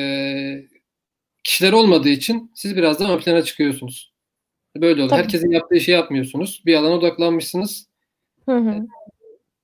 [1.43, 4.13] kişiler olmadığı için siz biraz daha ön plana çıkıyorsunuz.
[4.75, 5.10] Böyle oluyor.
[5.10, 5.21] Tabii.
[5.21, 6.63] Herkesin yaptığı işi yapmıyorsunuz.
[6.65, 7.88] Bir alana odaklanmışsınız.
[8.45, 8.88] Hı hı.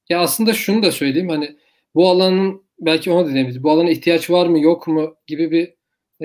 [0.10, 1.56] Ya aslında şunu da söyleyeyim hani
[1.96, 3.64] bu alanın belki ona da diyemeyiz.
[3.64, 5.74] Bu alana ihtiyaç var mı yok mu gibi bir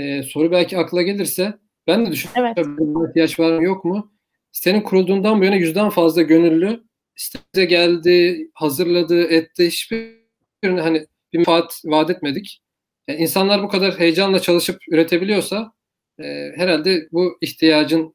[0.02, 1.54] e, soru belki akla gelirse
[1.86, 2.54] ben de düşünüyorum.
[2.56, 2.66] Evet.
[2.78, 4.12] Buna ihtiyaç var mı yok mu?
[4.52, 6.84] Senin kurulduğundan bu yana yüzden fazla gönüllü
[7.16, 9.66] size geldi, hazırladı, etti.
[9.66, 10.16] Hiçbir
[10.64, 12.62] hani bir menfaat vaat etmedik.
[13.08, 15.72] Yani insanlar bu kadar heyecanla çalışıp üretebiliyorsa
[16.18, 16.24] e,
[16.56, 18.14] herhalde bu ihtiyacın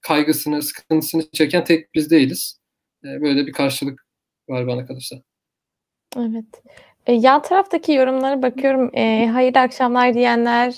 [0.00, 2.60] kaygısını, sıkıntısını çeken tek biz değiliz.
[3.04, 4.06] E, böyle bir karşılık
[4.48, 5.16] var bana kalırsa.
[6.16, 6.62] Evet.
[7.06, 8.90] E, yan taraftaki yorumlara bakıyorum.
[8.94, 10.74] E, hayırlı akşamlar diyenler,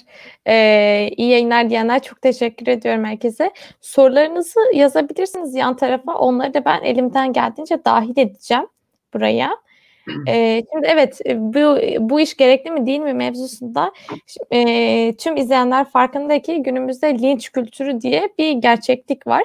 [0.46, 3.50] e, iyi yayınlar diyenler çok teşekkür ediyorum herkese.
[3.80, 6.14] Sorularınızı yazabilirsiniz yan tarafa.
[6.14, 8.66] Onları da ben elimden geldiğince dahil edeceğim
[9.14, 9.50] buraya.
[10.28, 11.78] E, şimdi evet bu
[12.10, 13.92] bu iş gerekli mi değil mi mevzusunda
[14.52, 19.42] e, tüm izleyenler farkında ki günümüzde linç kültürü diye bir gerçeklik var.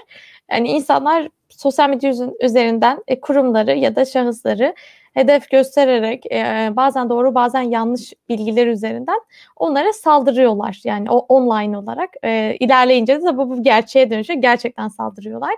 [0.52, 4.76] Yani insanlar sosyal medya üzerinden e, kurumları ya da şahısları
[5.14, 9.20] hedef göstererek e, bazen doğru bazen yanlış bilgiler üzerinden
[9.56, 10.82] onlara saldırıyorlar.
[10.84, 14.42] Yani o online olarak e, ilerleyince de bu, bu gerçeğe dönüşüyor.
[14.42, 15.56] Gerçekten saldırıyorlar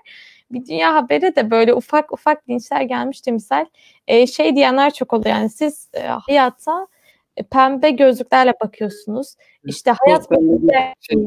[0.51, 3.65] bir dünya haberi de böyle ufak ufak linçler gelmişti misal.
[4.07, 6.87] E, şey diyenler çok oluyor yani siz e, hayata
[7.37, 9.35] e, pembe gözlüklerle bakıyorsunuz.
[9.65, 11.17] İşte hayat böyle şey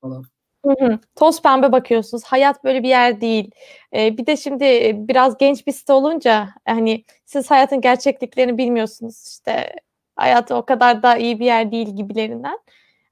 [0.00, 0.24] falan.
[0.64, 0.98] Hı hı.
[1.16, 2.24] Toz pembe bakıyorsunuz.
[2.24, 3.50] Hayat böyle bir yer değil.
[3.94, 9.26] Ee, bir de şimdi e, biraz genç bir site olunca hani siz hayatın gerçekliklerini bilmiyorsunuz.
[9.28, 9.76] İşte
[10.16, 12.58] hayat o kadar da iyi bir yer değil gibilerinden.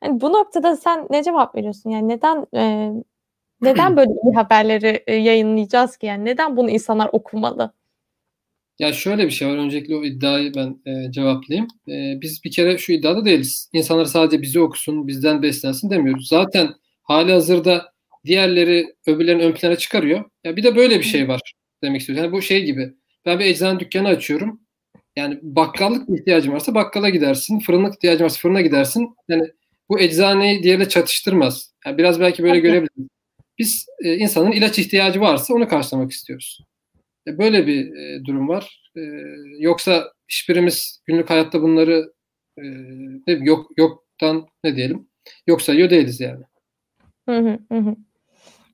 [0.05, 1.91] Yani bu noktada sen ne cevap veriyorsun?
[1.91, 2.93] Yani neden e,
[3.61, 6.07] neden böyle iyi haberleri e, yayınlayacağız ki?
[6.07, 7.73] Yani neden bunu insanlar okumalı?
[8.79, 9.57] Ya şöyle bir şey var.
[9.57, 11.69] Öncelikle o iddiayı ben e, cevaplayayım.
[11.89, 13.71] E, biz bir kere şu iddiada değiliz.
[13.73, 16.29] İnsanlar sadece bizi okusun, bizden beslensin demiyoruz.
[16.29, 16.69] Zaten
[17.03, 17.93] hali hazırda
[18.25, 20.25] diğerleri öbürlerini ön plana çıkarıyor.
[20.45, 22.25] Ya bir de böyle bir şey var demek istiyorum.
[22.25, 22.95] Yani bu şey gibi.
[23.27, 24.61] Ben bir eczane dükkanı açıyorum.
[25.17, 27.61] Yani bakkallık ihtiyacın varsa bakkala gidersin.
[27.61, 29.09] Fırınlık ihtiyacın varsa fırına gidersin.
[29.29, 29.51] Yani
[29.89, 31.73] bu eczaneyi diğerle çatıştırmaz.
[31.87, 33.16] Yani biraz belki böyle görebiliriz.
[33.59, 36.61] Biz e, insanın ilaç ihtiyacı varsa onu karşılamak istiyoruz.
[37.27, 38.91] E, böyle bir e, durum var.
[38.97, 39.01] E,
[39.59, 42.13] yoksa hiçbirimiz günlük hayatta bunları
[42.59, 45.09] e, yok yoktan ne diyelim
[45.47, 46.45] yok sayıyor değiliz yani.
[47.29, 47.97] Hı hı hı.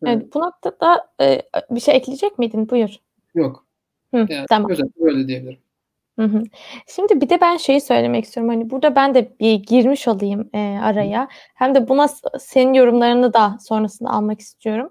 [0.07, 2.69] Evet, bu noktada e, bir şey ekleyecek miydin?
[2.69, 2.91] Buyur.
[3.35, 3.67] Yok.
[4.15, 4.71] Hı, yani, tamam.
[4.71, 5.61] Özellikle böyle diyebilirim.
[6.87, 8.53] Şimdi bir de ben şeyi söylemek istiyorum.
[8.53, 11.29] Hani burada ben de bir girmiş olayım e, araya.
[11.55, 14.91] Hem de buna senin yorumlarını da sonrasında almak istiyorum.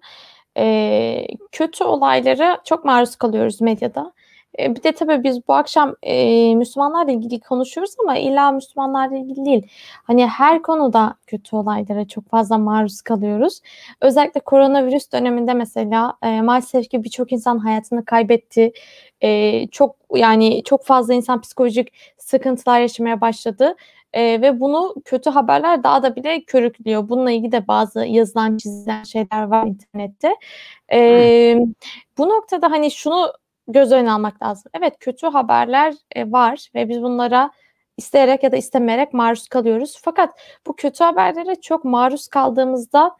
[0.58, 4.14] E, kötü olaylara çok maruz kalıyoruz medyada.
[4.60, 9.46] E, bir de tabii biz bu akşam e, Müslümanlarla ilgili konuşuyoruz ama illa Müslümanlarla ilgili
[9.46, 9.68] değil.
[10.04, 13.62] Hani her konuda kötü olaylara çok fazla maruz kalıyoruz.
[14.02, 18.72] Özellikle koronavirüs döneminde mesela e, maalesef ki birçok insan hayatını kaybetti.
[19.22, 23.76] E, çok yani çok fazla insan psikolojik sıkıntılar yaşamaya başladı.
[24.14, 27.10] E, ve bunu kötü haberler daha da bile körüklüyor.
[27.10, 30.36] Bununla ilgili de bazı yazılan çizilen şeyler var internette.
[30.94, 31.58] E,
[32.18, 33.34] bu noktada hani şunu
[33.68, 34.72] göz önüne almak lazım.
[34.74, 37.52] Evet kötü haberler e, var ve biz bunlara
[37.98, 40.00] isteyerek ya da istemeyerek maruz kalıyoruz.
[40.04, 43.16] Fakat bu kötü haberlere çok maruz kaldığımızda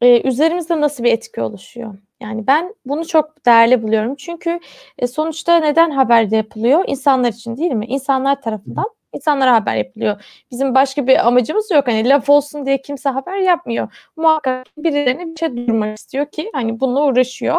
[0.00, 1.94] e, üzerimizde nasıl bir etki oluşuyor?
[2.20, 4.14] Yani ben bunu çok değerli buluyorum.
[4.14, 4.60] Çünkü
[4.98, 6.84] e, sonuçta neden haberde yapılıyor?
[6.86, 7.86] İnsanlar için değil mi?
[7.86, 10.24] İnsanlar tarafından insanlara haber yapılıyor.
[10.50, 11.86] Bizim başka bir amacımız yok.
[11.88, 14.10] Hani laf olsun diye kimse haber yapmıyor.
[14.16, 17.58] Muhakkak birilerine bir şey duyurmak istiyor ki hani bununla uğraşıyor.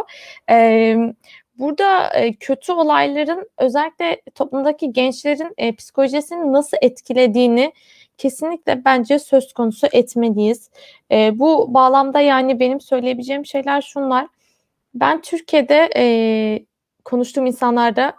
[0.50, 0.98] Ee,
[1.60, 7.74] burada e, kötü olayların özellikle toplumdaki gençlerin e, psikolojisini nasıl etkilediğini
[8.18, 10.70] kesinlikle bence söz konusu etmeliyiz.
[11.12, 14.28] E, bu bağlamda yani benim söyleyebileceğim şeyler şunlar.
[14.94, 16.06] Ben Türkiye'de e,
[17.06, 18.14] konuştuğum insanlarda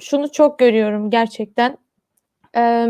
[0.00, 1.78] şunu çok görüyorum gerçekten.
[2.56, 2.86] E,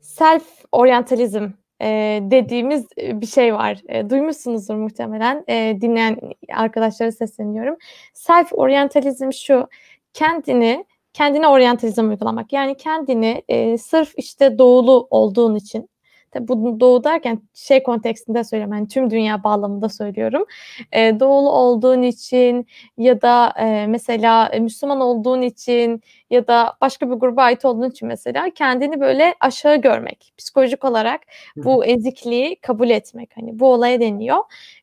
[0.00, 1.48] self oryantalizm
[1.82, 3.80] e, dediğimiz bir şey var.
[3.88, 5.44] E, duymuşsunuzdur muhtemelen.
[5.48, 6.20] E, dinleyen
[6.54, 7.76] arkadaşlara sesleniyorum.
[8.14, 9.68] Self oryantalizm şu.
[10.14, 12.52] Kendini kendine oryantalizm uygulamak.
[12.52, 15.88] Yani kendini e, sırf işte doğulu olduğun için
[16.30, 18.74] Tabi bu doğu derken şey kontekstinde söylüyorum.
[18.74, 20.44] Yani tüm dünya bağlamında söylüyorum.
[20.92, 22.66] E, doğulu olduğun için
[22.98, 28.08] ya da e, mesela Müslüman olduğun için ya da başka bir gruba ait olduğun için
[28.08, 30.32] mesela kendini böyle aşağı görmek.
[30.38, 31.20] Psikolojik olarak
[31.56, 33.30] bu ezikliği kabul etmek.
[33.36, 34.38] Hani bu olaya deniyor.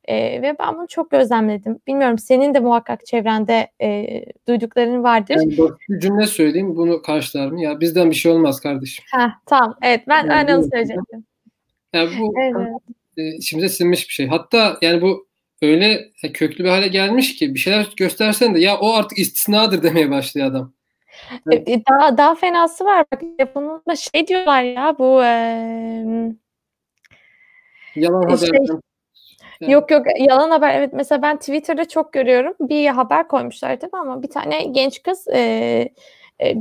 [0.06, 1.80] E, ve ben bunu çok gözlemledim.
[1.88, 4.06] Bilmiyorum senin de muhakkak çevrende e,
[4.48, 5.38] duydukların vardır.
[5.40, 5.50] Ben
[5.90, 7.62] bir cümle söyleyeyim bunu karşılar mı?
[7.62, 9.06] Ya bizden bir şey olmaz kardeşim.
[9.12, 11.26] Heh, tamam evet ben yani, aynen onu söyleyecektim.
[11.96, 12.68] Yani bu evet.
[13.18, 14.28] e, içimize sinmiş bir şey.
[14.28, 15.28] Hatta yani bu
[15.62, 20.12] öyle köklü bir hale gelmiş ki bir şeyler göstersen de ya o artık istisnadır demeye
[20.12, 20.74] başlıyor adam.
[21.52, 21.70] Evet.
[21.70, 23.06] E, daha daha fenası var.
[23.14, 23.22] Bak
[23.56, 25.30] bunun şey diyorlar ya bu e,
[27.96, 28.38] yalan haber.
[28.38, 28.50] Şey,
[29.62, 29.74] yani.
[29.74, 30.76] Yok yok yalan haber.
[30.76, 32.54] Evet mesela ben Twitter'da çok görüyorum.
[32.60, 35.40] Bir haber koymuşlar tabii ama bir tane genç kız e,
[36.42, 36.56] e,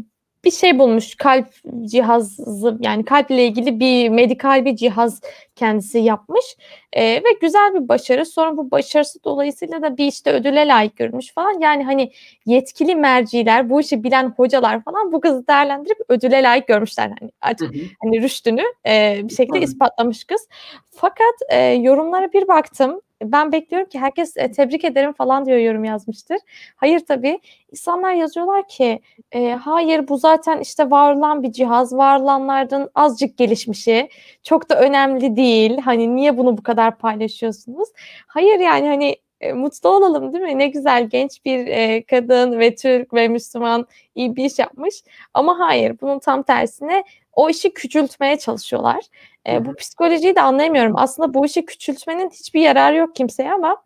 [0.45, 1.15] bir şey bulmuş.
[1.15, 1.47] Kalp
[1.85, 5.21] cihazı yani kalple ilgili bir medikal bir cihaz
[5.57, 6.45] kendisi yapmış.
[6.93, 8.27] E, ve güzel bir başarı.
[8.27, 11.61] Sonra bu başarısı dolayısıyla da bir işte ödüle layık görülmüş falan.
[11.61, 12.13] Yani hani
[12.47, 17.13] yetkili merciler bu işi bilen hocalar falan bu kızı değerlendirip ödüle layık görmüşler.
[17.21, 20.49] Hani artık hani rüştünü e, bir şekilde ispatlamış kız.
[20.91, 23.01] Fakat e, yorumlara bir baktım
[23.33, 26.39] ben bekliyorum ki herkes e, tebrik ederim falan diyor yorum yazmıştır.
[26.77, 27.41] Hayır tabii.
[27.73, 29.01] İnsanlar yazıyorlar ki
[29.33, 31.93] e, hayır bu zaten işte var olan bir cihaz.
[31.97, 34.09] Var olanlardan azıcık gelişmişi.
[34.43, 35.79] Çok da önemli değil.
[35.79, 37.89] Hani niye bunu bu kadar paylaşıyorsunuz?
[38.27, 40.59] Hayır yani hani e, mutlu olalım değil mi?
[40.59, 44.95] Ne güzel genç bir e, kadın ve Türk ve Müslüman iyi bir iş yapmış.
[45.35, 49.05] Ama hayır bunun tam tersine o işi küçültmeye çalışıyorlar.
[49.49, 50.97] E, bu psikolojiyi de anlayamıyorum.
[50.97, 53.77] Aslında bu işi küçültmenin hiçbir yararı yok kimseye ama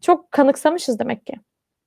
[0.00, 1.34] çok kanıksamışız demek ki.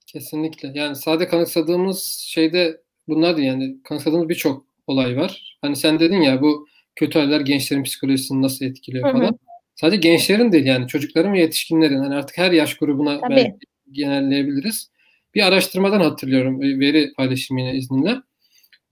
[0.08, 0.72] Kesinlikle.
[0.74, 5.58] Yani sadece kanıksadığımız şeyde bunlar değil yani kanıksadığımız birçok olay var.
[5.62, 9.40] Hani sen dedin ya bu kötü haller gençlerin psikolojisini nasıl etkiliyor falan.
[9.76, 11.98] Sadece gençlerin değil yani çocukların ve yetişkinlerin.
[11.98, 13.36] hani artık her yaş grubuna Tabii.
[13.36, 14.92] belki genelleyebiliriz.
[15.36, 18.16] Bir araştırmadan hatırlıyorum veri paylaşımı izniyle.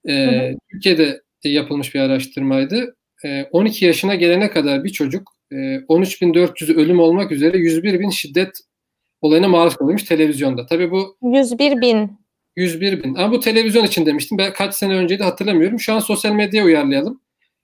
[0.09, 2.95] Ee, Türkiye'de yapılmış bir araştırmaydı.
[3.51, 8.59] 12 yaşına gelene kadar bir çocuk 13.400 ölüm olmak üzere 101 bin şiddet
[9.21, 10.65] olayına maruz kalıyormuş televizyonda.
[10.65, 12.11] Tabii bu 101 bin.
[12.55, 13.15] 101 bin.
[13.15, 14.37] Ama bu televizyon için demiştim.
[14.37, 15.79] Ben kaç sene önceydi hatırlamıyorum.
[15.79, 17.21] Şu an sosyal medyaya uyarlayalım.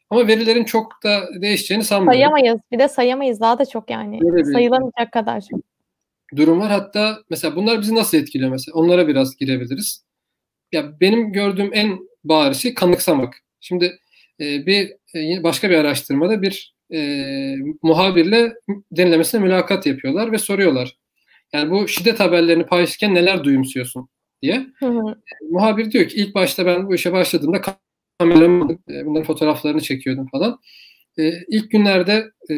[0.09, 2.19] Ama verilerin çok da değişeceğini sanmıyorum.
[2.19, 2.59] Sayamayız.
[2.71, 3.39] Bir de sayamayız.
[3.39, 4.19] Daha da çok yani.
[4.53, 5.59] Sayılamayacak kadar çok.
[6.35, 6.71] Durum var.
[6.71, 8.75] Hatta mesela bunlar bizi nasıl etkiliyor mesela?
[8.75, 10.05] Onlara biraz girebiliriz.
[10.71, 13.33] Ya benim gördüğüm en bariz şey kanıksamak.
[13.59, 13.99] Şimdi
[14.39, 16.99] e, bir e, başka bir araştırmada bir e,
[17.81, 18.53] muhabirle
[18.91, 20.97] denilemesine mülakat yapıyorlar ve soruyorlar.
[21.53, 24.09] Yani bu şiddet haberlerini paylaşırken neler duyumsuyorsun
[24.41, 24.67] diye.
[24.79, 25.11] Hı hı.
[25.11, 27.61] E, muhabir diyor ki ilk başta ben bu işe başladığımda
[28.19, 30.59] kameramı e, bunların fotoğraflarını çekiyordum falan.
[31.19, 32.55] E, ilk günlerde e,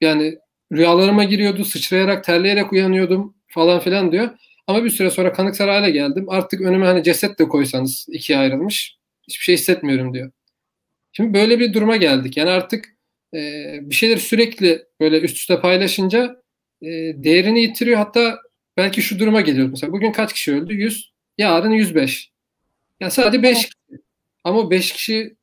[0.00, 0.38] yani
[0.72, 4.30] rüyalarıma giriyordu, sıçrayarak, terleyerek uyanıyordum falan filan diyor.
[4.66, 6.26] Ama bir süre sonra kanıksar hale geldim.
[6.28, 8.96] Artık önüme hani ceset de koysanız ikiye ayrılmış.
[9.28, 10.30] Hiçbir şey hissetmiyorum diyor.
[11.12, 12.36] Şimdi böyle bir duruma geldik.
[12.36, 12.84] Yani artık
[13.34, 13.38] e,
[13.82, 16.42] bir şeyler sürekli böyle üst üste paylaşınca
[16.82, 17.98] e, değerini yitiriyor.
[17.98, 18.38] Hatta
[18.76, 19.68] belki şu duruma geliyor.
[19.68, 20.74] Mesela bugün kaç kişi öldü?
[20.74, 21.12] 100.
[21.38, 22.30] Yarın 105.
[23.00, 24.01] Yani sadece 5 kişi.
[24.44, 25.36] Ama 5 kişi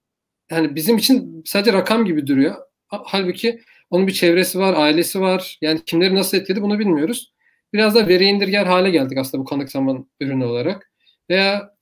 [0.51, 2.55] yani bizim için sadece rakam gibi duruyor.
[2.87, 5.57] Halbuki onun bir çevresi var, ailesi var.
[5.61, 7.33] Yani kimleri nasıl etkiledi bunu bilmiyoruz.
[7.73, 10.91] Biraz da veri indirger hale geldik aslında bu kanıksamanın ürünü olarak.
[11.29, 11.75] Veya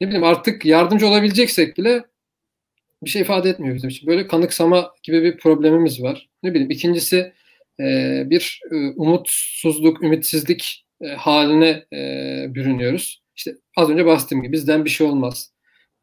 [0.00, 2.04] ne bileyim artık yardımcı olabileceksek bile
[3.02, 4.06] bir şey ifade etmiyor bizim için.
[4.06, 6.28] Böyle kanıksama gibi bir problemimiz var.
[6.42, 7.32] Ne bileyim ikincisi
[7.80, 11.84] e, bir e, umutsuzluk, ümitsizlik e, haline
[12.54, 13.22] bürünüyoruz.
[13.36, 15.53] İşte az önce bahsettiğim gibi bizden bir şey olmaz.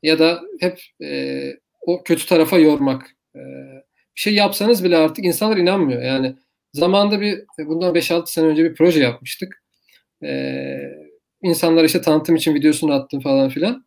[0.04, 1.42] Ya da hep e,
[1.82, 3.16] o kötü tarafa yormak.
[3.36, 3.40] E,
[4.16, 6.02] bir şey yapsanız bile artık insanlar inanmıyor.
[6.02, 6.36] Yani
[6.74, 9.64] zamanda bir bundan 5-6 sene önce bir proje yapmıştık.
[10.24, 10.78] E,
[11.44, 13.86] insanlara işte tanıtım için videosunu attım falan filan.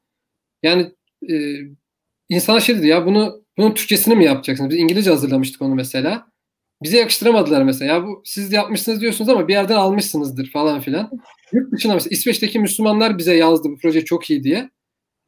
[0.63, 0.93] Yani
[1.31, 1.35] e,
[2.29, 4.71] insanlar şey dedi ya bunu bunun Türkçesini mi yapacaksınız?
[4.71, 6.27] Biz İngilizce hazırlamıştık onu mesela.
[6.83, 7.95] Bize yakıştıramadılar mesela.
[7.95, 11.11] Ya bu siz yapmışsınız diyorsunuz ama bir yerden almışsınızdır falan filan.
[11.53, 14.71] Yurt dışına mesela İsveç'teki Müslümanlar bize yazdı bu proje çok iyi diye.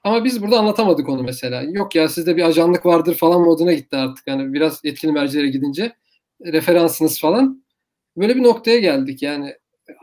[0.07, 1.63] Ama biz burada anlatamadık onu mesela.
[1.63, 4.27] Yok ya sizde bir ajanlık vardır falan moduna gitti artık.
[4.27, 5.93] Yani biraz yetkili mercilere gidince
[6.45, 7.65] referansınız falan.
[8.17, 9.55] Böyle bir noktaya geldik yani.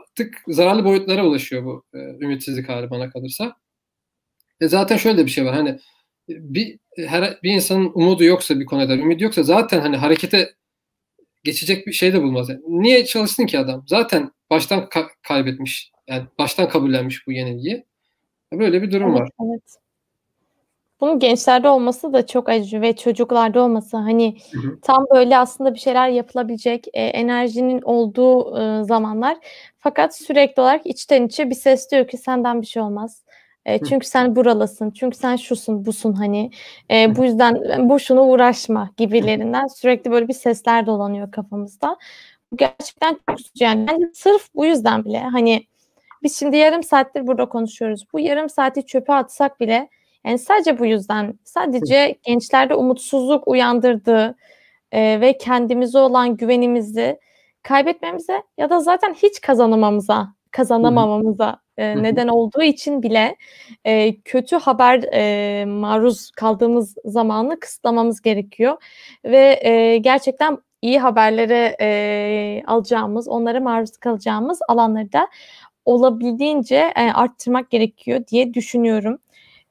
[0.02, 3.56] Artık zararlı boyutlara ulaşıyor bu e, ümitsizlik hali bana kalırsa.
[4.60, 5.54] E zaten şöyle bir şey var.
[5.54, 5.78] Hani
[6.28, 10.54] bir her bir insanın umudu yoksa bir konuda ümidi yoksa zaten hani harekete
[11.44, 12.48] geçecek bir şey de bulmaz.
[12.48, 13.84] Yani niye çalışsın ki adam?
[13.88, 15.92] Zaten baştan ka- kaybetmiş.
[16.08, 17.84] Yani baştan kabullenmiş bu yenilgiyi.
[18.52, 19.30] Böyle bir durum evet, var.
[19.40, 19.83] Evet.
[21.00, 24.80] Bunun gençlerde olması da çok acı ve çocuklarda olması hani hı hı.
[24.82, 29.36] tam böyle aslında bir şeyler yapılabilecek e, enerjinin olduğu e, zamanlar
[29.78, 33.24] fakat sürekli olarak içten içe bir ses diyor ki senden bir şey olmaz.
[33.66, 36.50] E, çünkü sen buralısın, çünkü sen şusun, busun hani.
[36.90, 41.96] E, bu yüzden boşuna uğraşma gibilerinden sürekli böyle bir sesler dolanıyor kafamızda.
[42.52, 45.66] Bu gerçekten çok yani yani sırf bu yüzden bile hani
[46.22, 48.04] biz şimdi yarım saattir burada konuşuyoruz.
[48.12, 49.88] Bu yarım saati çöpe atsak bile
[50.24, 54.36] yani sadece bu yüzden sadece gençlerde umutsuzluk uyandırdığı
[54.92, 57.18] e, ve kendimize olan güvenimizi
[57.62, 63.36] kaybetmemize ya da zaten hiç kazanamamıza kazanamamamıza e, neden olduğu için bile
[63.84, 68.76] e, kötü haber e, maruz kaldığımız zamanı kısıtlamamız gerekiyor.
[69.24, 75.28] Ve e, gerçekten iyi haberlere e, alacağımız, onlara maruz kalacağımız alanları da
[75.84, 79.18] olabildiğince e, arttırmak gerekiyor diye düşünüyorum.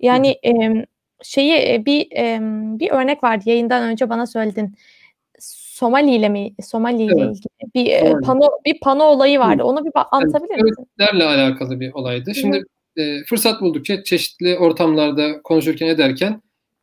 [0.04, 0.86] Yani e,
[1.24, 2.39] şeyi bir e,
[2.80, 4.76] bir örnek vardı yayından önce bana söyledin.
[5.39, 7.38] Somali ile mi Somali ile evet.
[7.38, 8.22] ilgili bir Somali.
[8.22, 9.63] pano bir pano olayı vardı.
[9.63, 10.88] Onu bir anlatabilir yani, misin?
[11.00, 12.36] Öğretlerle alakalı bir olaydı.
[12.36, 12.63] Şimdi
[12.98, 16.42] e, fırsat buldukça çeşitli ortamlarda konuşurken ederken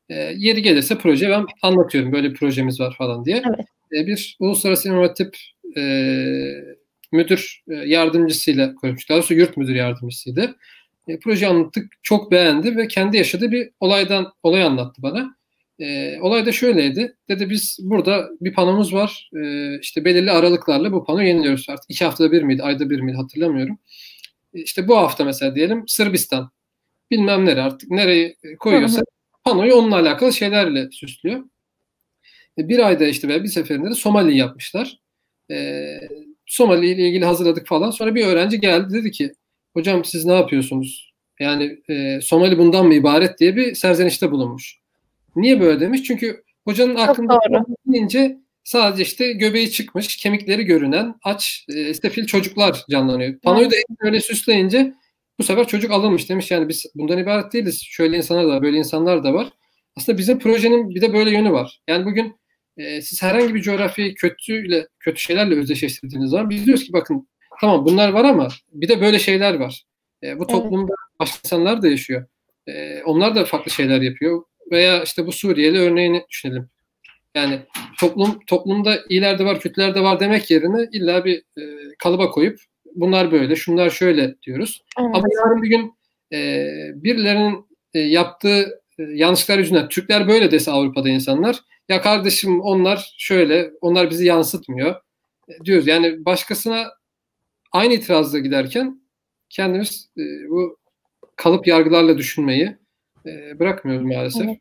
[0.08, 2.12] e, yeri gelirse proje ben anlatıyorum.
[2.12, 3.42] Böyle bir projemiz var falan diye.
[3.48, 3.66] Evet.
[3.92, 5.28] E, bir uluslararası inovatif
[5.76, 5.82] e,
[7.12, 9.10] müdür e, yardımcısıyla konuşmuştuk.
[9.10, 10.56] Daha doğrusu yurt müdür yardımcısıydı.
[11.08, 15.36] E, proje anlattık, çok beğendi ve kendi yaşadığı bir olaydan olay anlattı bana.
[15.78, 17.16] E, olay da şöyleydi.
[17.28, 19.30] Dedi biz burada bir panomuz var.
[19.42, 21.66] E, işte belirli aralıklarla bu pano yeniliyoruz.
[21.68, 23.78] Artık iki haftada bir miydi, ayda bir miydi hatırlamıyorum.
[24.54, 26.50] E, işte bu hafta mesela diyelim Sırbistan.
[27.10, 29.02] Bilmem nere artık nereyi koyuyorsa
[29.44, 31.44] panoyu onunla alakalı şeylerle süslüyor.
[32.58, 35.00] E, bir ayda işte veya bir seferinde de Somali yapmışlar.
[35.50, 35.86] E,
[36.46, 37.90] Somali ile ilgili hazırladık falan.
[37.90, 39.32] Sonra bir öğrenci geldi dedi ki
[39.72, 41.12] hocam siz ne yapıyorsunuz?
[41.40, 44.78] Yani e, Somali bundan mı ibaret diye bir serzenişte bulunmuş.
[45.36, 46.02] Niye böyle demiş?
[46.02, 47.38] Çünkü hocanın Çok aklında
[47.86, 53.38] deyince sadece işte göbeği çıkmış, kemikleri görünen aç e, işte fil çocuklar canlanıyor.
[53.38, 54.94] Panoyu da öyle süsleyince
[55.38, 56.50] bu sefer çocuk alınmış demiş.
[56.50, 57.82] Yani biz bundan ibaret değiliz.
[57.82, 59.52] Şöyle insanlar da var, böyle insanlar da var.
[59.96, 61.80] Aslında bizim projenin bir de böyle yönü var.
[61.88, 62.36] Yani bugün
[62.76, 67.28] e, siz herhangi bir coğrafyayı kötüyle kötü şeylerle özdeşleştirdiğiniz zaman biz diyoruz ki bakın
[67.60, 69.84] tamam bunlar var ama bir de böyle şeyler var.
[70.22, 71.20] E, bu toplumda evet.
[71.20, 72.26] başka insanlar da yaşıyor.
[72.66, 74.42] E, onlar da farklı şeyler yapıyor.
[74.70, 76.68] Veya işte bu Suriyeli örneğini düşünelim.
[77.34, 77.58] Yani
[77.98, 81.62] toplum toplumda iyiler de var, kötüler de var demek yerine illa bir e,
[81.98, 82.60] kalıba koyup
[82.94, 84.82] bunlar böyle, şunlar şöyle diyoruz.
[85.00, 85.10] Evet.
[85.14, 85.94] Ama yarın bir gün
[86.32, 91.56] e, birilerinin e, yaptığı e, yanlışlıklar yüzünden Türkler böyle dese Avrupa'da insanlar
[91.88, 94.94] ya kardeşim onlar şöyle, onlar bizi yansıtmıyor
[95.48, 95.86] e, diyoruz.
[95.86, 96.86] Yani başkasına
[97.72, 99.00] aynı itirazla giderken
[99.48, 100.78] kendimiz e, bu
[101.36, 102.76] kalıp yargılarla düşünmeyi
[103.26, 104.44] e, bırakmıyoruz maalesef.
[104.44, 104.60] Evet.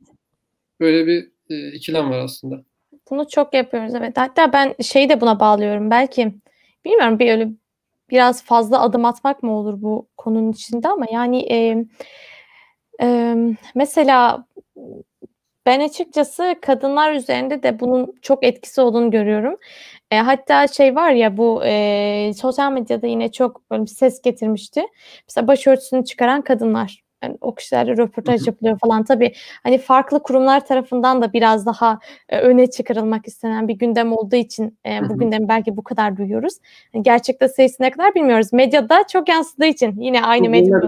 [0.79, 2.63] Böyle bir e, ikilem var aslında.
[3.09, 4.17] Bunu çok yapıyoruz evet.
[4.17, 5.91] Hatta ben şeyi de buna bağlıyorum.
[5.91, 6.33] Belki
[6.85, 7.49] bilmiyorum bir öyle
[8.09, 11.85] biraz fazla adım atmak mı olur bu konunun içinde ama yani e,
[13.01, 13.35] e,
[13.75, 14.45] mesela
[15.65, 19.57] ben açıkçası kadınlar üzerinde de bunun çok etkisi olduğunu görüyorum.
[20.11, 24.81] E, hatta şey var ya bu e, sosyal medyada yine çok böyle bir ses getirmişti.
[25.27, 27.03] Mesela başörtüsünü çıkaran kadınlar.
[27.23, 29.03] Yani o kişilerle röportaj yapılıyor falan.
[29.03, 34.35] Tabii hani farklı kurumlar tarafından da biraz daha e, öne çıkarılmak istenen bir gündem olduğu
[34.35, 36.53] için e, bu gündemi belki bu kadar duyuyoruz.
[36.93, 38.53] Yani gerçekte sayısı ne kadar bilmiyoruz.
[38.53, 40.81] Medyada çok yansıdığı için yine aynı medya.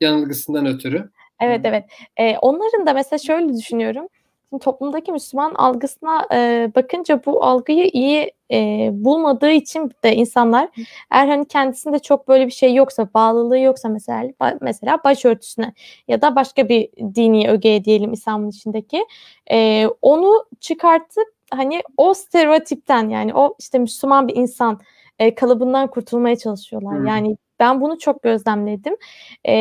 [0.00, 1.10] yanılgısından ötürü.
[1.40, 1.84] Evet evet.
[2.16, 4.08] E, onların da mesela şöyle düşünüyorum.
[4.50, 10.68] Şimdi toplumdaki Müslüman algısına e, bakınca bu algıyı iyi e, bulmadığı için de insanlar
[11.12, 14.30] eğer hani kendisinde çok böyle bir şey yoksa bağlılığı yoksa mesela
[14.60, 15.72] mesela başörtüsüne
[16.08, 19.06] ya da başka bir dini ögeye diyelim İslam'ın içindeki
[19.50, 24.80] e, onu çıkartıp hani o stereotipten yani o işte Müslüman bir insan
[25.18, 26.98] e, kalıbından kurtulmaya çalışıyorlar.
[26.98, 27.06] Hmm.
[27.06, 28.96] Yani Ben bunu çok gözlemledim.
[29.44, 29.54] Eee,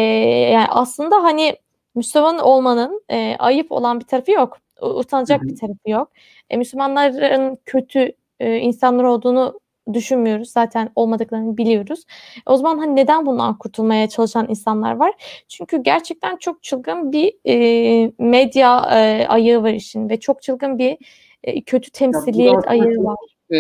[0.54, 1.56] yani aslında hani
[1.96, 4.58] Müslüman olmanın eee, ayıp olan bir tarafı yok.
[4.82, 6.12] Utanacak bir tarafı yok.
[6.50, 9.60] E, Müslümanların kötü e, insanlar olduğunu
[9.94, 10.50] düşünmüyoruz.
[10.50, 12.04] Zaten olmadıklarını biliyoruz.
[12.46, 15.14] O zaman hani neden bundan kurtulmaya çalışan insanlar var?
[15.48, 20.98] Çünkü gerçekten çok çılgın bir e, medya e, ayağı var işin ve çok çılgın bir
[21.44, 23.18] e, kötü temsiliyet ayağı var.
[23.50, 23.58] E,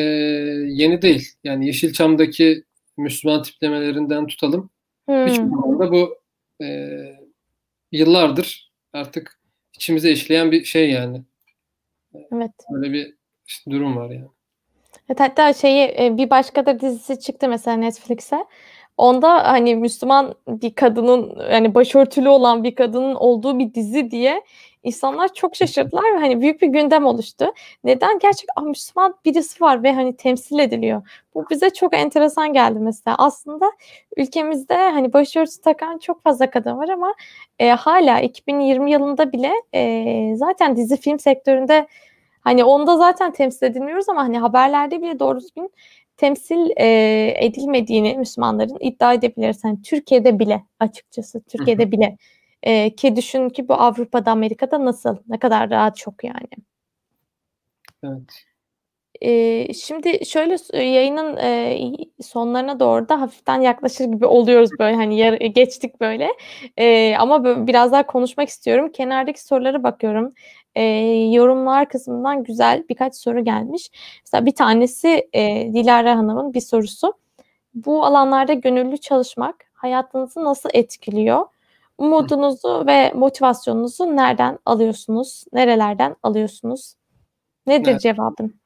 [0.68, 1.28] yeni değil.
[1.44, 2.64] Yani Yeşilçam'daki
[2.98, 4.70] Müslüman tiplemelerinden tutalım.
[5.06, 5.26] Hmm.
[5.26, 6.18] Birçok alanda bu
[6.64, 7.00] e,
[7.92, 9.40] yıllardır artık
[9.76, 11.22] içimize işleyen bir şey yani.
[12.32, 12.52] Evet.
[12.72, 13.16] Böyle bir
[13.70, 14.28] durum var yani.
[15.10, 18.46] Evet, hatta şeyi e, bir başka da dizisi çıktı mesela Netflix'e.
[18.98, 24.42] Onda hani Müslüman bir kadının yani başörtülü olan bir kadının olduğu bir dizi diye
[24.84, 27.54] insanlar çok şaşırdılar ve hani büyük bir gündem oluştu.
[27.84, 28.20] Neden?
[28.20, 31.02] Gerçek ah, Müslüman birisi var ve hani temsil ediliyor.
[31.34, 33.16] Bu bize çok enteresan geldi mesela.
[33.20, 33.72] Aslında
[34.18, 37.16] ülkemizde hani başörtüsü takan çok fazla kadın var ama
[37.60, 41.88] e, hala 2020 yılında bile e, zaten dizi film sektöründe
[42.46, 45.72] Hani onda zaten temsil edilmiyoruz ama hani haberlerde bile doğru düzgün
[46.18, 46.88] temsil e,
[47.38, 49.64] edilmediğini Müslümanların iddia edebiliriz.
[49.64, 52.18] Hani Türkiye'de bile açıkçası Türkiye'de bile
[52.64, 56.48] e, ki düşün ki bu Avrupa'da Amerika'da nasıl ne kadar rahat çok yani.
[58.04, 58.46] Evet.
[59.22, 61.78] E, şimdi şöyle yayının e,
[62.22, 66.30] sonlarına doğru da hafiften yaklaşır gibi oluyoruz böyle hani yar, geçtik böyle
[66.78, 68.92] e, ama böyle biraz daha konuşmak istiyorum.
[68.92, 70.34] Kenardaki sorulara bakıyorum
[70.76, 70.84] e,
[71.32, 73.90] yorumlar kısmından güzel birkaç soru gelmiş.
[74.26, 77.14] Mesela bir tanesi e, Dilara Hanım'ın bir sorusu.
[77.74, 81.46] Bu alanlarda gönüllü çalışmak hayatınızı nasıl etkiliyor?
[81.98, 85.46] Umudunuzu ve motivasyonunuzu nereden alıyorsunuz?
[85.54, 86.96] Nerelerden alıyorsunuz?
[87.68, 88.02] Nedir evet.
[88.02, 88.60] cevabın?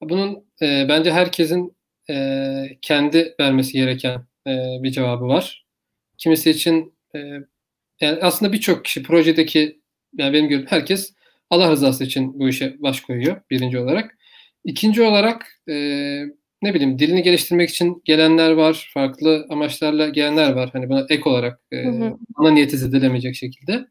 [0.00, 1.76] Bunun e, bence herkesin
[2.10, 2.46] e,
[2.82, 5.66] kendi vermesi gereken e, bir cevabı var.
[6.18, 7.18] Kimisi için e,
[8.00, 9.79] yani aslında birçok kişi projedeki
[10.16, 11.14] yani benim gördüğüm herkes
[11.50, 14.18] Allah rızası için bu işe baş koyuyor birinci olarak.
[14.64, 15.74] İkinci olarak e,
[16.62, 20.70] ne bileyim dilini geliştirmek için gelenler var, farklı amaçlarla gelenler var.
[20.72, 22.16] Hani buna ek olarak e, hı hı.
[22.36, 23.86] ana niyeti zedelemeyecek şekilde.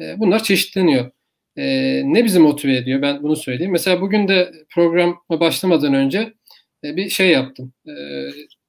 [0.00, 1.10] E, bunlar çeşitleniyor.
[1.56, 1.64] E,
[2.04, 3.02] ne bizi motive ediyor?
[3.02, 3.72] Ben bunu söyleyeyim.
[3.72, 6.34] Mesela bugün de programa başlamadan önce
[6.84, 7.72] e, bir şey yaptım.
[7.88, 7.92] E,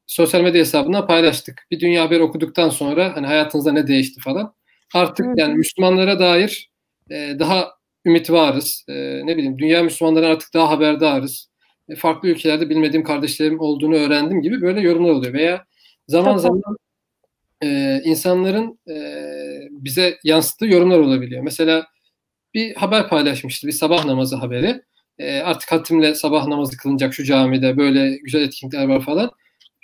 [0.07, 1.67] sosyal medya hesabından paylaştık.
[1.71, 4.53] Bir dünya haberi okuduktan sonra hani hayatınızda ne değişti falan.
[4.93, 5.33] Artık hı.
[5.37, 6.70] yani Müslümanlara dair
[7.11, 7.71] e, daha
[8.05, 8.85] ümit varız.
[8.87, 8.93] E,
[9.25, 11.49] ne bileyim dünya Müslümanları artık daha haberdarız.
[11.89, 15.33] E, farklı ülkelerde bilmediğim kardeşlerim olduğunu öğrendim gibi böyle yorumlar oluyor.
[15.33, 15.65] Veya
[16.07, 16.77] zaman Çok zaman
[17.63, 18.95] e, insanların e,
[19.71, 21.43] bize yansıttığı yorumlar olabiliyor.
[21.43, 21.87] Mesela
[22.53, 24.81] bir haber paylaşmıştı, bir sabah namazı haberi.
[25.19, 29.31] E, artık hatimle sabah namazı kılınacak şu camide, böyle güzel etkinlikler var falan.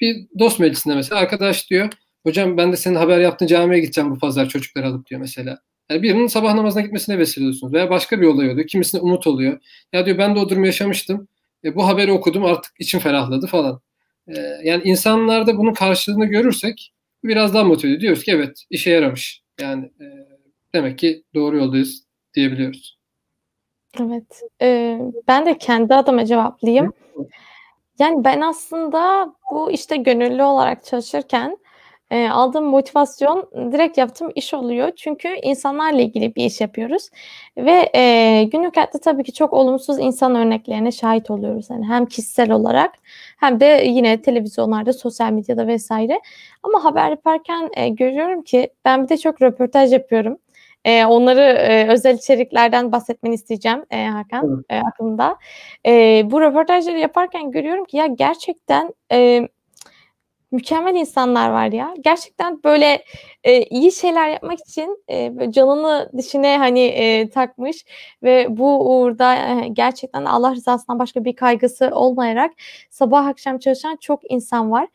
[0.01, 1.89] Bir dost meclisinde mesela arkadaş diyor,
[2.23, 5.59] hocam ben de senin haber yaptığın camiye gideceğim bu pazar çocukları alıp diyor mesela.
[5.89, 7.73] Yani birinin sabah namazına gitmesine vesile oluyorsunuz.
[7.73, 8.67] Veya başka bir olay oluyor.
[8.67, 9.59] Kimisine umut oluyor.
[9.93, 11.27] Ya diyor ben de o durumu yaşamıştım.
[11.63, 13.81] E, bu haberi okudum artık içim ferahladı falan.
[14.27, 18.01] E, yani insanlarda bunun karşılığını görürsek biraz daha motive ediyor.
[18.01, 19.41] Diyoruz ki evet işe yaramış.
[19.61, 20.05] Yani e,
[20.73, 22.97] demek ki doğru yoldayız diyebiliyoruz.
[23.99, 24.41] Evet.
[24.61, 26.93] E, ben de kendi adıma cevaplayayım.
[27.99, 31.57] Yani ben aslında bu işte gönüllü olarak çalışırken
[32.12, 34.91] Eee, aldığım motivasyon direkt yaptığım iş oluyor.
[34.95, 37.10] Çünkü insanlarla ilgili bir iş yapıyoruz
[37.58, 41.70] ve, eee, günlük hayatta tabii ki çok olumsuz insan örneklerine şahit oluyoruz.
[41.70, 42.91] Yani hem kişisel olarak
[43.39, 45.91] hem de yine televizyonlarda, sosyal medyada vs.
[46.64, 50.38] ama haber yaparken, eee, görüyorum ki ben bir de çok röportaj yapıyorum.
[50.86, 54.66] Eee, onları, eee, özel içeriklerden bahsetmeni isteyeceğim, eee, Hakan, evet.
[54.72, 55.36] eee, aklımda.
[55.86, 59.47] Eee, bu röportajları yaparken görüyorum ki ya gerçekten, eee
[60.52, 61.93] mükemmel insanlar var ya.
[62.02, 63.04] Gerçekten böyle
[63.43, 67.86] e, iyi şeyler yapmak için e, canını dişine hani e, takmış
[68.24, 72.52] ve bu uğurda e, gerçekten Allah rızasından başka bir kaygısı olmayarak
[72.89, 74.88] sabah akşam çalışan çok insan var.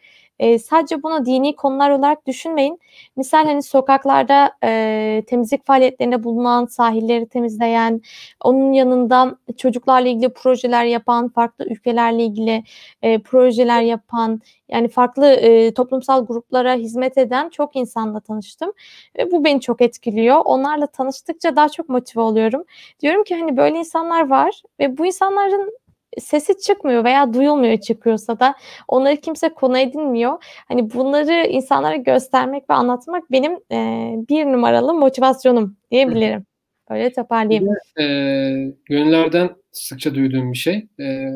[0.43, 2.80] E, sadece bunu dini konular olarak düşünmeyin.
[3.16, 8.01] Misal hani sokaklarda e, temizlik faaliyetlerinde bulunan, sahilleri temizleyen,
[8.45, 12.64] onun yanında çocuklarla ilgili projeler yapan, farklı ülkelerle ilgili
[13.03, 18.72] e, projeler yapan, yani farklı e, toplumsal gruplara hizmet eden çok insanla tanıştım
[19.18, 20.43] ve bu beni çok etkiliyor.
[20.45, 22.64] Onlarla tanıştıkça daha çok motive oluyorum.
[23.01, 25.72] Diyorum ki hani böyle insanlar var ve bu insanların
[26.21, 28.55] sesi çıkmıyor veya duyulmuyor çıkıyorsa da
[28.89, 30.45] onları kimse konu edinmiyor.
[30.69, 36.47] Hani bunları insanlara göstermek ve anlatmak benim e, bir numaralı motivasyonum diyebilirim.
[36.91, 37.69] Böyle toparlayayım.
[38.01, 38.05] E,
[38.85, 40.75] gönüllerden sıkça duyduğum bir şey.
[41.01, 41.29] E,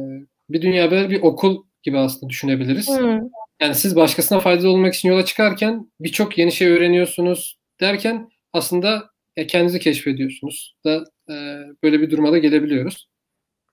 [0.50, 2.88] bir dünya böyle bir okul gibi aslında düşünebiliriz.
[2.88, 3.20] Hmm.
[3.60, 9.46] Yani siz başkasına faydalı olmak için yola çıkarken birçok yeni şey öğreniyorsunuz derken aslında e,
[9.46, 11.34] kendinizi keşfediyorsunuz da e,
[11.82, 13.08] böyle bir duruma da gelebiliyoruz.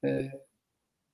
[0.06, 0.32] E,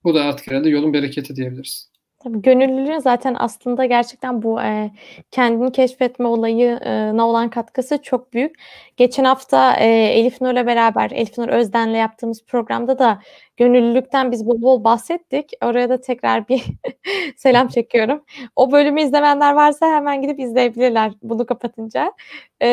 [0.04, 1.90] bu da artık herhalde yolun bereketi diyebiliriz.
[2.24, 4.92] Tabii gönüllülüğün zaten aslında gerçekten bu e,
[5.32, 8.56] kendini keşfetme olayına olan katkısı çok büyük.
[8.98, 13.22] Geçen hafta e, Elif Nur'la beraber, Elif Nur Özden'le yaptığımız programda da
[13.58, 15.52] gönüllülükten biz bol bol bahsettik.
[15.64, 16.64] Oraya da tekrar bir
[17.38, 18.24] selam çekiyorum.
[18.56, 22.14] O bölümü izlemeyenler varsa hemen gidip izleyebilirler bunu kapatınca.
[22.62, 22.68] E,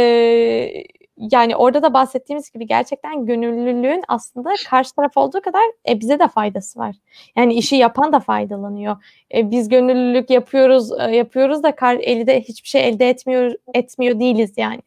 [1.19, 6.29] yani orada da bahsettiğimiz gibi gerçekten gönüllülüğün aslında karşı taraf olduğu kadar e, bize de
[6.29, 6.97] faydası var.
[7.37, 8.97] Yani işi yapan da faydalanıyor.
[9.35, 14.53] E, biz gönüllülük yapıyoruz e, yapıyoruz da kar, elde hiçbir şey elde etmiyor etmiyor değiliz
[14.57, 14.83] yani.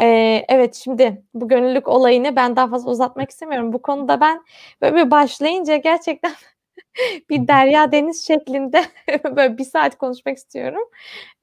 [0.00, 0.06] E,
[0.48, 3.72] evet şimdi bu gönüllülük olayını ben daha fazla uzatmak istemiyorum.
[3.72, 4.44] Bu konuda ben
[4.82, 6.32] böyle bir başlayınca gerçekten
[7.30, 8.84] bir derya deniz şeklinde
[9.36, 10.82] böyle bir saat konuşmak istiyorum.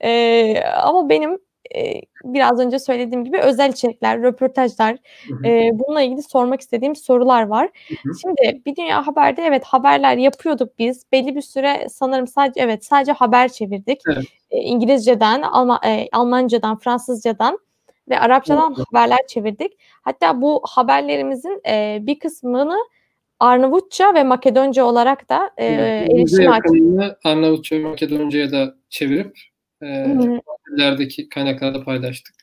[0.03, 1.39] E, ama benim
[1.75, 4.97] e, biraz önce söylediğim gibi özel içerikler, röportajlar,
[5.45, 7.69] e, bununla ilgili sormak istediğim sorular var.
[7.87, 8.13] Hı hı.
[8.21, 11.03] Şimdi bir dünya haberde evet haberler yapıyorduk biz.
[11.11, 14.01] Belli bir süre sanırım sadece evet sadece haber çevirdik.
[14.07, 14.25] Evet.
[14.51, 17.59] E, İngilizceden, Alman, e, Almancadan, Fransızcadan
[18.09, 18.85] ve Arapçadan evet.
[18.91, 19.73] haberler çevirdik.
[20.01, 22.77] Hatta bu haberlerimizin e, bir kısmını
[23.39, 27.17] Arnavutça ve Makedonca olarak da e, erişim açtık.
[27.23, 29.39] Arnavutça ve Makedonca'ya da çevirip
[29.83, 32.35] e, kaynaklarda paylaştık.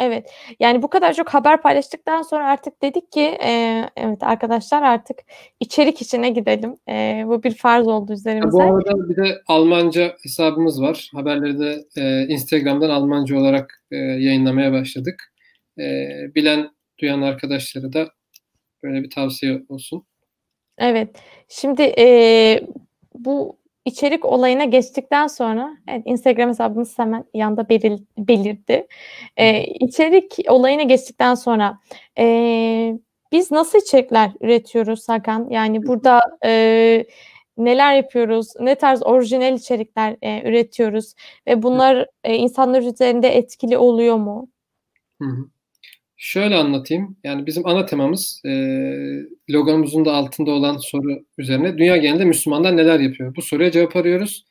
[0.00, 0.30] Evet.
[0.60, 5.18] Yani bu kadar çok haber paylaştıktan sonra artık dedik ki e, evet arkadaşlar artık
[5.60, 6.76] içerik içine gidelim.
[6.88, 8.52] E, bu bir farz oldu üzerimize.
[8.52, 11.10] Bu arada bir de Almanca hesabımız var.
[11.14, 15.34] Haberleri de e, Instagram'dan Almanca olarak e, yayınlamaya başladık.
[15.78, 15.84] E,
[16.34, 18.08] bilen, duyan arkadaşlara da
[18.82, 20.04] böyle bir tavsiye olsun.
[20.78, 21.16] Evet.
[21.48, 22.66] Şimdi e,
[23.14, 28.86] bu içerik olayına geçtikten sonra evet, Instagram hesabımız hemen yanda beril, belirdi.
[29.36, 31.78] Ee, içerik olayına geçtikten sonra
[32.18, 32.98] e,
[33.32, 35.48] biz nasıl içerikler üretiyoruz Hakan?
[35.50, 37.04] Yani burada e,
[37.56, 38.52] neler yapıyoruz?
[38.60, 41.14] Ne tarz orijinal içerikler e, üretiyoruz?
[41.46, 44.48] Ve bunlar e, insanlar üzerinde etkili oluyor mu?
[45.22, 45.48] Hı hı.
[46.22, 47.16] Şöyle anlatayım.
[47.24, 48.50] Yani bizim ana temamız e,
[49.50, 53.36] logomuzun da altında olan soru üzerine dünya genelinde Müslümanlar neler yapıyor?
[53.36, 54.44] Bu soruya cevap arıyoruz.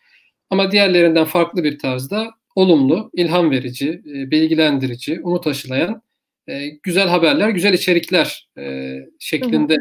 [0.50, 6.02] Ama diğerlerinden farklı bir tarzda olumlu, ilham verici, e, bilgilendirici, umut aşılayan
[6.48, 9.78] e, güzel haberler, güzel içerikler e, şeklinde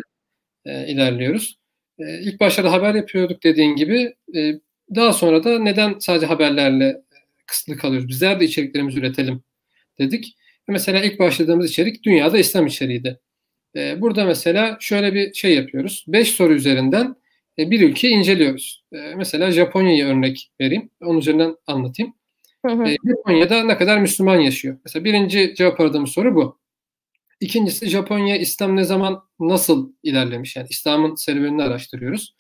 [0.65, 1.59] e, ilerliyoruz.
[1.99, 4.15] E, ilk başlarda haber yapıyorduk dediğin gibi.
[4.37, 4.53] E,
[4.95, 7.03] daha sonra da neden sadece haberlerle
[7.47, 8.09] kısıtlı kalıyoruz?
[8.09, 9.43] Bizler de içeriklerimizi üretelim
[9.99, 10.35] dedik.
[10.69, 13.21] Mesela ilk başladığımız içerik dünyada İslam içeriğiydi.
[13.77, 16.05] Ee, burada mesela şöyle bir şey yapıyoruz.
[16.09, 17.15] Beş soru üzerinden
[17.59, 18.85] e, bir ülkeyi inceliyoruz.
[18.93, 20.91] Ee, mesela Japonya'yı örnek vereyim.
[21.03, 22.15] Onun üzerinden anlatayım.
[22.67, 22.89] Hı hı.
[22.89, 24.77] Ee, Japonya'da ne kadar Müslüman yaşıyor?
[24.85, 26.59] Mesela birinci cevap aradığımız soru bu.
[27.41, 30.57] İkincisi Japonya İslam ne zaman nasıl ilerlemiş?
[30.57, 32.35] Yani İslam'ın serüvenini araştırıyoruz.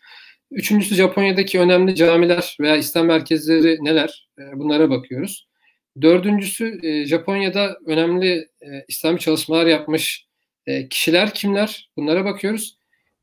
[0.50, 4.28] Üçüncüsü Japonya'daki önemli camiler veya İslam merkezleri neler?
[4.54, 5.47] Bunlara bakıyoruz.
[6.02, 10.26] Dördüncüsü e, Japonya'da önemli e, İslami çalışmalar yapmış
[10.66, 11.90] e, kişiler kimler?
[11.96, 12.78] Bunlara bakıyoruz.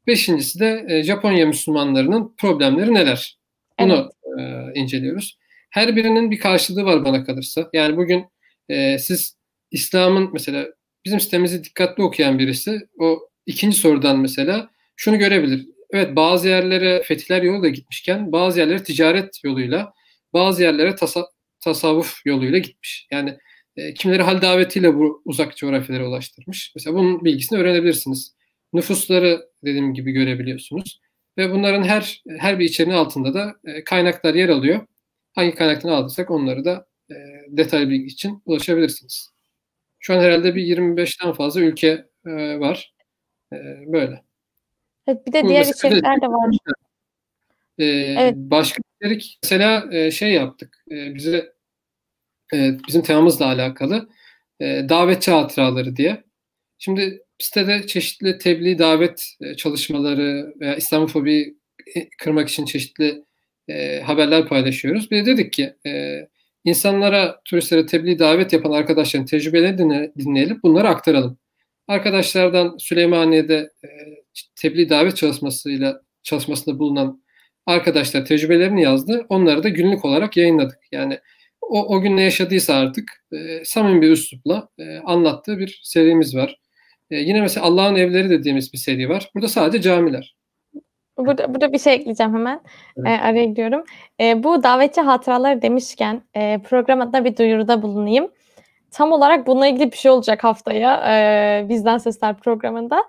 [0.07, 3.37] Beşincisi de e, Japonya Müslümanlarının problemleri neler?
[3.79, 4.75] Bunu evet.
[4.75, 5.37] e, inceliyoruz.
[5.69, 7.69] Her birinin bir karşılığı var bana kalırsa.
[7.73, 8.25] Yani bugün
[8.69, 9.37] e, siz
[9.71, 10.67] İslam'ın mesela
[11.05, 15.67] bizim sitemizi dikkatli okuyan birisi o ikinci sorudan mesela şunu görebilir.
[15.91, 19.93] Evet bazı yerlere fetihler yolu da gitmişken bazı yerlere ticaret yoluyla
[20.33, 21.27] bazı yerlere tasa,
[21.65, 23.07] tasavvuf yoluyla gitmiş.
[23.11, 23.37] Yani
[23.77, 26.71] e, kimleri hal davetiyle bu uzak coğrafyalara ulaştırmış.
[26.75, 28.35] Mesela bunun bilgisini öğrenebilirsiniz.
[28.73, 31.01] Nüfusları dediğim gibi görebiliyorsunuz.
[31.37, 34.87] Ve bunların her her bir içeriğinin altında da e, kaynaklar yer alıyor.
[35.35, 37.15] Hangi kaynaktan aldıysak onları da e,
[37.47, 39.31] detaylı bilgi için ulaşabilirsiniz.
[39.99, 42.93] Şu an herhalde bir 25'ten fazla ülke e, var.
[43.53, 43.55] E,
[43.87, 44.23] böyle.
[45.07, 46.55] Evet, bir de diğer içerikler de var.
[47.77, 48.35] E, evet.
[48.35, 50.83] Başka içerik mesela e, şey yaptık.
[50.91, 51.54] E, bize
[52.53, 54.09] e, bizim temamızla alakalı
[54.59, 56.23] e, davetçi hatıraları diye.
[56.77, 61.55] Şimdi sitede çeşitli tebliğ davet e, çalışmaları veya İslamofobi
[62.17, 63.23] kırmak için çeşitli
[64.03, 65.11] haberler paylaşıyoruz.
[65.11, 65.75] Bir de dedik ki
[66.63, 71.37] insanlara, turistlere tebliğ davet yapan arkadaşların tecrübelerini dinleyelim, bunları aktaralım.
[71.87, 73.87] Arkadaşlardan Süleymaniye'de e,
[74.55, 77.23] tebliğ davet çalışmasıyla çalışmasında bulunan
[77.65, 79.25] arkadaşlar tecrübelerini yazdı.
[79.29, 80.79] Onları da günlük olarak yayınladık.
[80.91, 81.19] Yani
[81.69, 86.59] o, o gün ne yaşadıysa artık e, samimi bir üslupla e, anlattığı bir serimiz var.
[87.11, 89.29] E, yine mesela Allah'ın evleri dediğimiz bir seri var.
[89.35, 90.35] Burada sadece camiler.
[91.17, 92.61] Burada, burada bir şey ekleyeceğim hemen.
[92.97, 93.07] Evet.
[93.07, 93.83] E, araya gidiyorum.
[94.19, 98.31] E, bu davetçi hatıraları demişken e, program adına bir duyuruda bulunayım.
[98.91, 103.03] Tam olarak bununla ilgili bir şey olacak haftaya e, Bizden Sesler programında.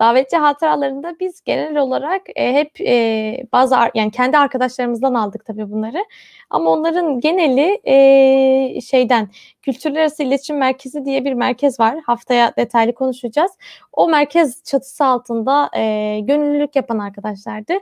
[0.00, 6.04] Davetçi hatıralarında biz genel olarak e, hep e, bazı yani kendi arkadaşlarımızdan aldık tabii bunları.
[6.50, 9.28] Ama onların geneli e, şeyden
[9.62, 11.98] Kültürler Arası İletişim Merkezi diye bir merkez var.
[12.06, 13.52] Haftaya detaylı konuşacağız.
[13.92, 17.72] O merkez çatısı altında e, gönüllülük yapan arkadaşlardı.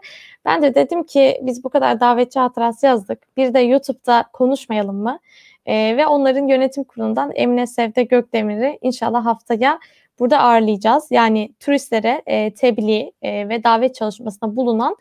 [0.44, 3.36] Ben de dedim ki biz bu kadar davetçi hatırası yazdık.
[3.36, 5.18] Bir de YouTube'da konuşmayalım mı?
[5.66, 9.78] E, ve onların yönetim kurulundan Emine Sevde Gökdemir'i inşallah haftaya
[10.18, 11.04] burada ağırlayacağız.
[11.10, 14.96] Yani turistlere e, tebliğ e, ve davet çalışmasında bulunan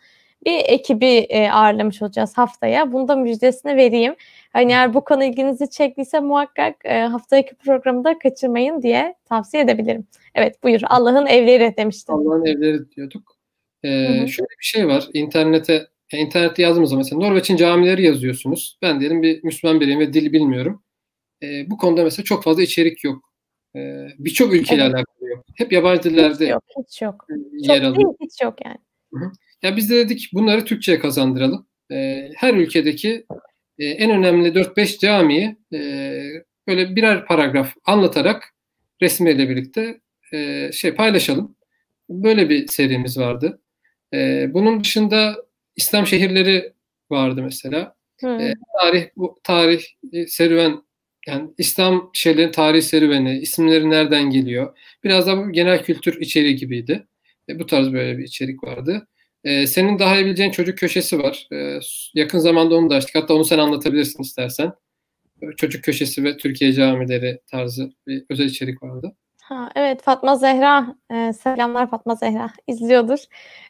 [0.45, 2.91] bir ekibi e, ağırlamış olacağız haftaya.
[2.91, 4.16] Bunda müjdesini vereyim.
[4.53, 10.07] Hani eğer bu konu ilginizi çektiyse muhakkak e, haftaki programı da kaçırmayın diye tavsiye edebilirim.
[10.36, 12.13] Evet buyur Allah'ın evleri demiştin.
[12.13, 13.36] Allah'ın evleri diyorduk.
[13.84, 15.07] Ee, şöyle bir şey var.
[15.13, 18.78] İnternete internette yazdığımız zaman mesela Norveç'in camileri yazıyorsunuz.
[18.82, 20.84] Ben diyelim bir Müslüman biriyim ve dil bilmiyorum.
[21.43, 23.34] Ee, bu konuda mesela çok fazla içerik yok.
[23.76, 24.95] Ee, Birçok ülkeyle evet.
[24.95, 25.45] alakalı yok.
[25.55, 27.26] Hep yabancı dillerde hiç yok, hiç yok.
[27.51, 27.95] yer çok alıyor.
[27.95, 28.78] Değil, hiç yok yani.
[29.13, 29.32] Hı-hı.
[29.61, 31.67] Ya biz de dedik bunları Türkçe'ye kazandıralım.
[31.91, 33.26] Ee, her ülkedeki
[33.80, 35.80] e, en önemli 4-5 camiyi e,
[36.67, 38.53] böyle birer paragraf anlatarak
[39.01, 39.99] resmiyle birlikte
[40.34, 41.55] e, şey paylaşalım.
[42.09, 43.61] Böyle bir serimiz vardı.
[44.13, 45.36] E, bunun dışında
[45.76, 46.73] İslam şehirleri
[47.09, 47.95] vardı mesela.
[48.23, 50.84] E, tarih bu tarih e, serüven
[51.28, 54.78] yani İslam şehirlerin tarih serüveni, isimleri nereden geliyor?
[55.03, 57.07] Biraz da bu genel kültür içeriği gibiydi.
[57.49, 59.07] E, bu tarz böyle bir içerik vardı.
[59.43, 61.47] E, senin daha iyi bileceğin çocuk köşesi var.
[61.53, 61.80] E,
[62.13, 63.15] yakın zamanda onu da açtık.
[63.15, 64.73] Hatta onu sen anlatabilirsin istersen.
[65.57, 69.15] Çocuk köşesi ve Türkiye camileri tarzı bir özel içerik vardı.
[69.45, 73.19] Ha, evet Fatma Zehra, e, selamlar Fatma Zehra izliyordur.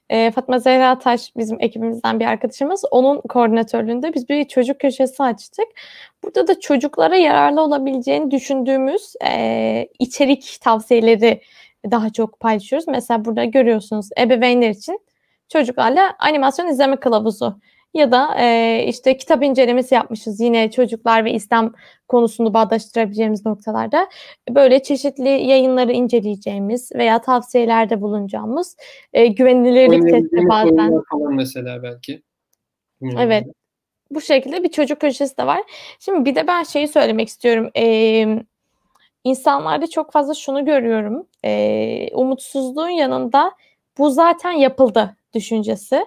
[0.09, 2.84] E, Fatma Zehra Taş bizim ekibimizden bir arkadaşımız.
[2.91, 5.65] Onun koordinatörlüğünde biz bir çocuk köşesi açtık.
[6.23, 11.41] Burada da çocuklara yararlı olabileceğini düşündüğümüz e, içerik tavsiyeleri
[11.91, 12.88] daha çok paylaşıyoruz.
[12.88, 14.99] Mesela burada görüyorsunuz ebeveynler için
[15.49, 17.59] çocuklarla animasyon izleme kılavuzu
[17.96, 21.74] ya da e, işte kitap incelemesi yapmışız yine çocuklar ve İslam
[22.08, 24.10] konusunu bağdaştırabileceğimiz noktalarda
[24.50, 28.78] böyle çeşitli yayınları inceleyeceğimiz veya tavsiyelerde bulunacağımız
[29.14, 31.04] e, güvenilirlik testi bazen.
[31.12, 32.22] Falan mesela belki.
[33.00, 33.18] Hmm.
[33.18, 33.48] Evet.
[34.12, 35.62] Bu şekilde bir çocuk köşesi de var.
[36.00, 37.70] Şimdi bir de ben şeyi söylemek istiyorum.
[37.78, 38.39] Ee,
[39.24, 41.28] insanlarda çok fazla şunu görüyorum.
[41.46, 43.52] Ee, umutsuzluğun yanında
[43.98, 46.06] bu zaten yapıldı düşüncesi.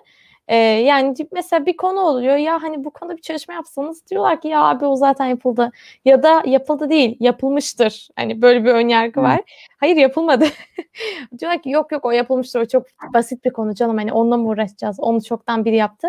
[0.48, 4.48] Ee, yani mesela bir konu oluyor ya hani bu konuda bir çalışma yapsanız diyorlar ki
[4.48, 5.70] ya abi o zaten yapıldı
[6.04, 8.08] ya da yapıldı değil yapılmıştır.
[8.16, 9.40] Hani böyle bir önyargı var.
[9.80, 10.44] Hayır yapılmadı.
[11.38, 14.48] diyorlar ki yok yok o yapılmıştır o çok basit bir konu canım hani onunla mı
[14.48, 16.08] uğraşacağız onu çoktan biri yaptı.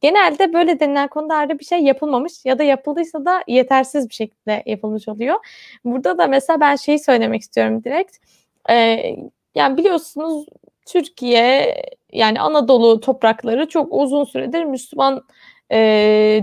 [0.00, 5.08] Genelde böyle denilen konularda bir şey yapılmamış ya da yapıldıysa da yetersiz bir şekilde yapılmış
[5.08, 5.36] oluyor.
[5.84, 8.16] Burada da mesela ben şeyi söylemek istiyorum direkt.
[8.70, 9.16] Ee,
[9.54, 10.46] yani biliyorsunuz
[10.92, 11.76] Türkiye
[12.12, 15.22] yani Anadolu toprakları çok uzun süredir Müslüman
[15.72, 15.78] e,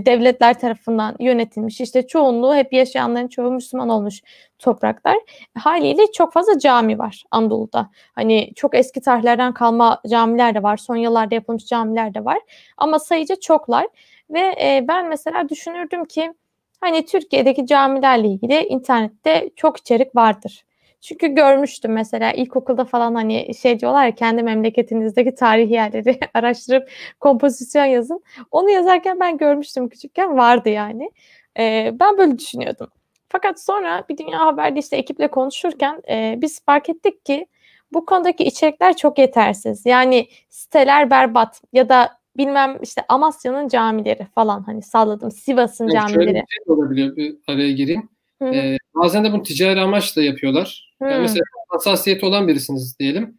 [0.06, 1.80] devletler tarafından yönetilmiş.
[1.80, 4.22] İşte çoğunluğu hep yaşayanların çoğu Müslüman olmuş
[4.58, 5.16] topraklar.
[5.58, 7.90] Haliyle çok fazla cami var Anadolu'da.
[8.14, 10.76] Hani çok eski tarihlerden kalma camiler de var.
[10.76, 12.38] Son yıllarda yapılmış camiler de var.
[12.76, 13.86] Ama sayıca çoklar.
[14.30, 16.32] Ve e, ben mesela düşünürdüm ki
[16.80, 20.64] hani Türkiye'deki camilerle ilgili internette çok içerik vardır.
[21.00, 26.90] Çünkü görmüştüm mesela ilkokulda falan hani şey diyorlar ya kendi memleketinizdeki tarihi yerleri araştırıp
[27.20, 28.22] kompozisyon yazın.
[28.50, 31.10] Onu yazarken ben görmüştüm küçükken vardı yani.
[31.58, 32.88] Ee, ben böyle düşünüyordum.
[33.28, 37.46] Fakat sonra bir Dünya Haber'de işte ekiple konuşurken e, biz fark ettik ki
[37.92, 39.86] bu konudaki içerikler çok yetersiz.
[39.86, 46.24] Yani siteler berbat ya da bilmem işte Amasya'nın camileri falan hani salladım Sivas'ın yani camileri.
[46.24, 48.08] Şöyle bir şey olabiliyor bir araya gireyim.
[48.42, 50.94] Ee, bazen de bunu ticari amaçla yapıyorlar.
[51.00, 53.38] Yani mesela hassasiyeti olan birisiniz diyelim.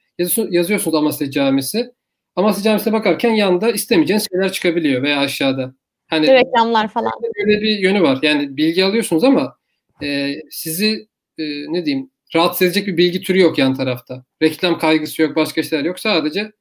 [0.50, 1.92] yazıyorsunuz Amasya Camisi.
[2.36, 5.74] Amasya Camisi'ne bakarken yanında istemeyeceğiniz şeyler çıkabiliyor veya aşağıda.
[6.08, 7.12] Hani reklamlar falan.
[7.38, 8.20] Böyle bir yönü var.
[8.22, 9.58] Yani bilgi alıyorsunuz ama
[10.04, 11.44] e, sizi e,
[11.74, 14.26] ne diyeyim rahatsız edecek bir bilgi türü yok yan tarafta.
[14.42, 16.00] Reklam kaygısı yok, başka şeyler yok.
[16.00, 16.52] Sadece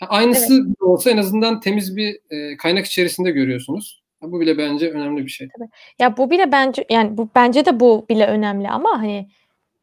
[0.00, 0.82] aynısı evet.
[0.82, 4.01] olsa en azından temiz bir e, kaynak içerisinde görüyorsunuz.
[4.22, 5.48] Bu bile bence önemli bir şey.
[5.58, 5.68] Tabii.
[5.98, 9.28] Ya bu bile bence yani bu bence de bu bile önemli ama hani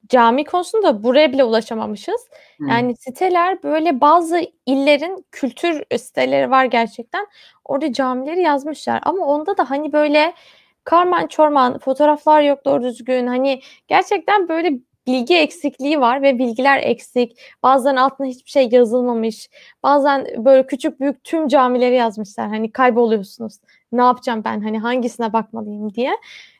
[0.09, 2.29] cami konusunda buraya bile ulaşamamışız.
[2.57, 2.67] Hmm.
[2.67, 7.27] Yani siteler böyle bazı illerin kültür siteleri var gerçekten.
[7.65, 10.33] Orada camileri yazmışlar ama onda da hani böyle
[10.83, 13.27] karman çorman fotoğraflar yok doğru düzgün.
[13.27, 17.39] Hani gerçekten böyle bilgi eksikliği var ve bilgiler eksik.
[17.63, 19.49] Bazen altına hiçbir şey yazılmamış.
[19.83, 22.47] Bazen böyle küçük büyük tüm camileri yazmışlar.
[22.47, 23.53] Hani kayboluyorsunuz.
[23.91, 24.61] Ne yapacağım ben?
[24.61, 26.11] Hani hangisine bakmalıyım diye.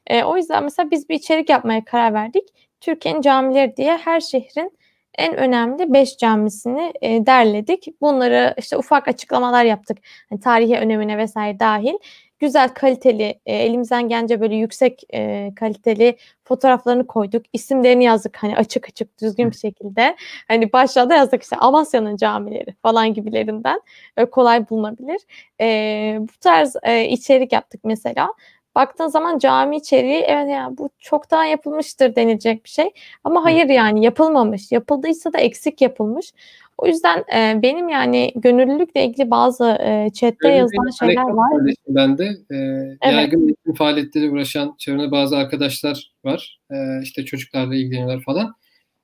[0.07, 2.43] E, o yüzden mesela biz bir içerik yapmaya karar verdik.
[2.81, 4.79] Türkiye'nin camileri diye her şehrin
[5.17, 8.01] en önemli beş camisini e, derledik.
[8.01, 9.97] Bunları işte ufak açıklamalar yaptık.
[10.31, 11.93] Yani tarihi önemine vesaire dahil
[12.39, 17.45] güzel kaliteli e, elimizden gelince böyle yüksek e, kaliteli fotoğraflarını koyduk.
[17.53, 20.15] İsimlerini yazdık hani açık açık düzgün bir şekilde.
[20.47, 23.81] Hani başlarda yazdık işte Amasya'nın camileri falan gibilerinden
[24.17, 25.21] e, kolay bulunabilir.
[25.61, 28.33] E, bu tarz e, içerik yaptık mesela.
[28.75, 32.89] Baktığın zaman cami içeriği evet yani bu çoktan yapılmıştır denilecek bir şey.
[33.23, 34.71] Ama hayır yani yapılmamış.
[34.71, 36.33] Yapıldıysa da eksik yapılmış.
[36.77, 41.73] O yüzden e, benim yani gönüllülükle ilgili bazı e, chatte Öyle yazılan şeyler var.
[41.87, 42.55] Ben de e,
[43.01, 43.13] evet.
[43.13, 46.59] yaygın eğitim faaliyetleri uğraşan çevremde bazı arkadaşlar var.
[46.71, 48.55] E, işte çocuklarla ilgileniyorlar falan.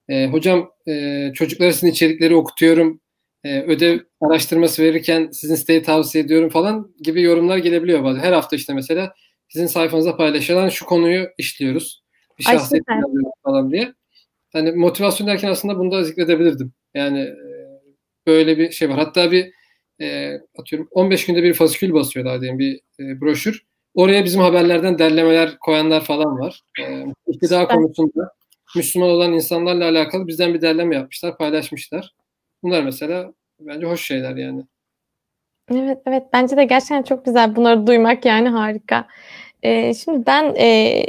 [0.10, 3.02] E, hocam e, çocuklara sizin içerikleri okutuyorum.
[3.44, 8.22] E, ödev araştırması verirken sizin siteyi tavsiye ediyorum falan gibi yorumlar gelebiliyor bazen.
[8.22, 9.14] Her hafta işte mesela
[9.50, 12.04] sizin sayfanızda paylaşılan şu konuyu işliyoruz.
[12.40, 12.84] Bir şahsiyet
[13.44, 13.94] falan diye.
[14.54, 16.74] Hani motivasyon derken aslında bunu da zikredebilirdim.
[16.94, 17.30] Yani
[18.28, 18.98] böyle bir şey var.
[18.98, 19.52] Hatta bir
[20.02, 23.66] e, atıyorum 15 günde bir fasikül basıyorlar diyelim bir e, broşür.
[23.94, 26.62] Oraya bizim haberlerden derlemeler koyanlar falan var.
[26.82, 28.32] E, iktidar konusunda
[28.76, 32.14] Müslüman olan insanlarla alakalı bizden bir derleme yapmışlar, paylaşmışlar.
[32.64, 34.64] Bunlar mesela bence hoş şeyler yani.
[35.72, 36.24] Evet, evet.
[36.34, 39.08] Bence de gerçekten çok güzel bunları duymak yani harika.
[39.64, 41.04] Ee, şimdi ben e,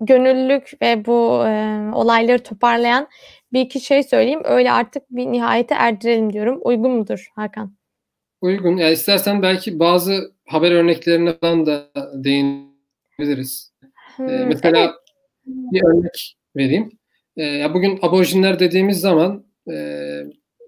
[0.00, 3.08] gönüllülük ve bu e, olayları toparlayan
[3.52, 4.42] bir iki şey söyleyeyim.
[4.44, 6.60] Öyle artık bir nihayete erdirelim diyorum.
[6.62, 7.74] Uygun mudur Hakan?
[8.40, 8.76] Uygun.
[8.76, 13.72] Yani istersen belki bazı haber örneklerine falan da değinebiliriz.
[14.16, 14.94] Hmm, ee, mesela evet.
[15.46, 16.90] bir örnek vereyim.
[17.36, 19.74] Ee, ya bugün aborjinler dediğimiz zaman e,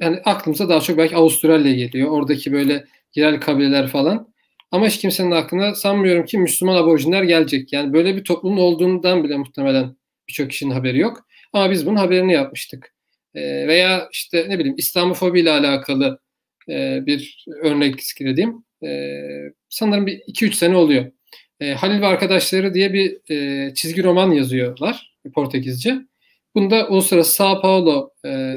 [0.00, 2.10] yani aklımıza daha çok belki Avustralya geliyor.
[2.10, 2.84] Oradaki böyle
[3.14, 4.30] yerel kabileler falan.
[4.70, 7.72] Ama hiç kimsenin aklına sanmıyorum ki Müslüman aborjinler gelecek.
[7.72, 9.96] Yani böyle bir toplumun olduğundan bile muhtemelen
[10.28, 11.26] birçok kişinin haberi yok.
[11.52, 12.94] Ama biz bunun haberini yapmıştık.
[13.34, 16.20] E, veya işte ne bileyim İslamofobi ile alakalı
[16.68, 18.64] e, bir örnek zikredeyim.
[18.84, 19.18] E,
[19.68, 21.12] sanırım bir 2-3 sene oluyor.
[21.60, 25.98] E, Halil ve Arkadaşları diye bir e, çizgi roman yazıyorlar Portekizce.
[26.54, 28.56] Bunu da Uluslararası Sao Paulo e,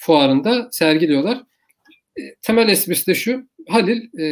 [0.00, 1.42] fuarında sergiliyorlar.
[2.18, 3.48] E, temel esprisi de şu.
[3.68, 4.26] Halil e,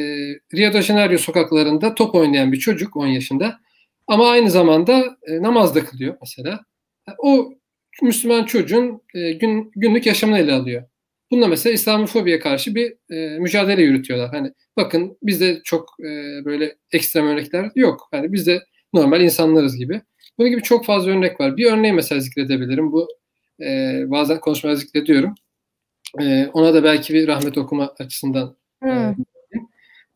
[0.54, 3.60] Rio de Janeiro sokaklarında top oynayan bir çocuk 10 yaşında.
[4.06, 6.60] Ama aynı zamanda e, namaz da kılıyor mesela.
[7.18, 7.52] O
[8.02, 10.82] Müslüman çocuğun e, gün, günlük yaşamını ele alıyor.
[11.30, 14.30] Bununla mesela İslamofobiye karşı bir e, mücadele yürütüyorlar.
[14.30, 16.04] Hani bakın bizde çok e,
[16.44, 18.08] böyle ekstrem örnekler yok.
[18.12, 18.62] Yani biz de
[18.94, 20.00] normal insanlarız gibi.
[20.38, 21.56] Bunun gibi çok fazla örnek var.
[21.56, 22.92] Bir örneği mesela zikredebilirim.
[22.92, 23.08] Bu
[23.60, 25.34] e, bazen konuşmaya zikrediyorum.
[26.20, 28.90] E, ona da belki bir rahmet okuma açısından hmm.
[28.90, 29.16] e,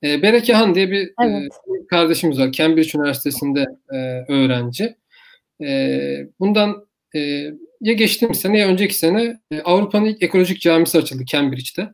[0.04, 1.52] e, Berekehan diye bir evet.
[1.52, 2.52] e, kardeşimiz var.
[2.52, 3.96] Cambridge Üniversitesi'nde e,
[4.32, 4.96] öğrenci.
[5.62, 7.20] E, bundan e,
[7.80, 11.88] ya geçtiğimiz sene ya önceki sene e, Avrupa'nın ilk ekolojik camisi açıldı Cambridge'de.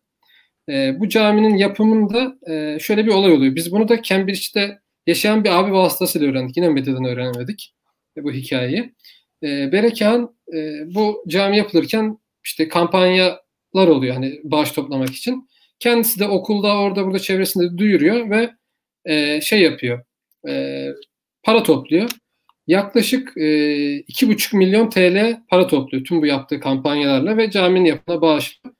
[0.68, 3.54] E, bu caminin yapımında e, şöyle bir olay oluyor.
[3.54, 6.56] Biz bunu da Cambridge'de yaşayan bir abi vasıtasıyla öğrendik.
[6.56, 7.74] Yine medyadan öğrenemedik
[8.16, 8.94] e, bu hikayeyi.
[9.42, 10.58] E, Berekehan e,
[10.94, 13.47] bu cami yapılırken işte kampanyalar
[13.86, 15.48] oluyor hani bağış toplamak için.
[15.78, 18.50] Kendisi de okulda orada burada çevresinde duyuruyor ve
[19.04, 20.04] e, şey yapıyor.
[20.48, 20.86] E,
[21.42, 22.10] para topluyor
[22.68, 28.22] yaklaşık e, iki buçuk milyon TL para topluyor tüm bu yaptığı kampanyalarla ve caminin yapımına
[28.22, 28.74] bağışlıyor.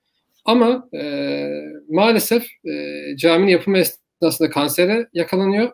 [0.45, 1.49] Ama e,
[1.89, 5.73] maalesef e, caminin yapımı esnasında kansere yakalanıyor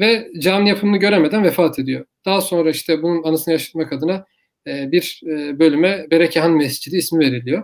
[0.00, 2.04] ve cami yapımını göremeden vefat ediyor.
[2.24, 4.24] Daha sonra işte bunun anısını yaşatmak adına
[4.66, 7.62] e, bir e, bölüme Berekehan Mescidi ismi veriliyor.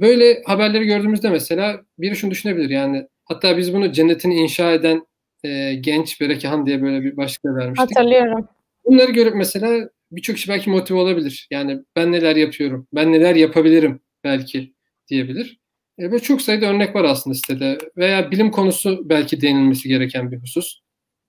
[0.00, 5.06] Böyle haberleri gördüğümüzde mesela biri şunu düşünebilir yani hatta biz bunu cennetini inşa eden
[5.44, 7.96] e, genç Berekehan diye böyle bir başlık vermiştik.
[7.96, 8.48] Hatırlıyorum.
[8.84, 11.48] Bunları görüp mesela birçok kişi belki motive olabilir.
[11.50, 14.72] Yani ben neler yapıyorum, ben neler yapabilirim belki
[15.08, 15.60] diyebilir.
[15.98, 17.78] E, böyle çok sayıda örnek var aslında sitede.
[17.96, 20.80] Veya bilim konusu belki değinilmesi gereken bir husus.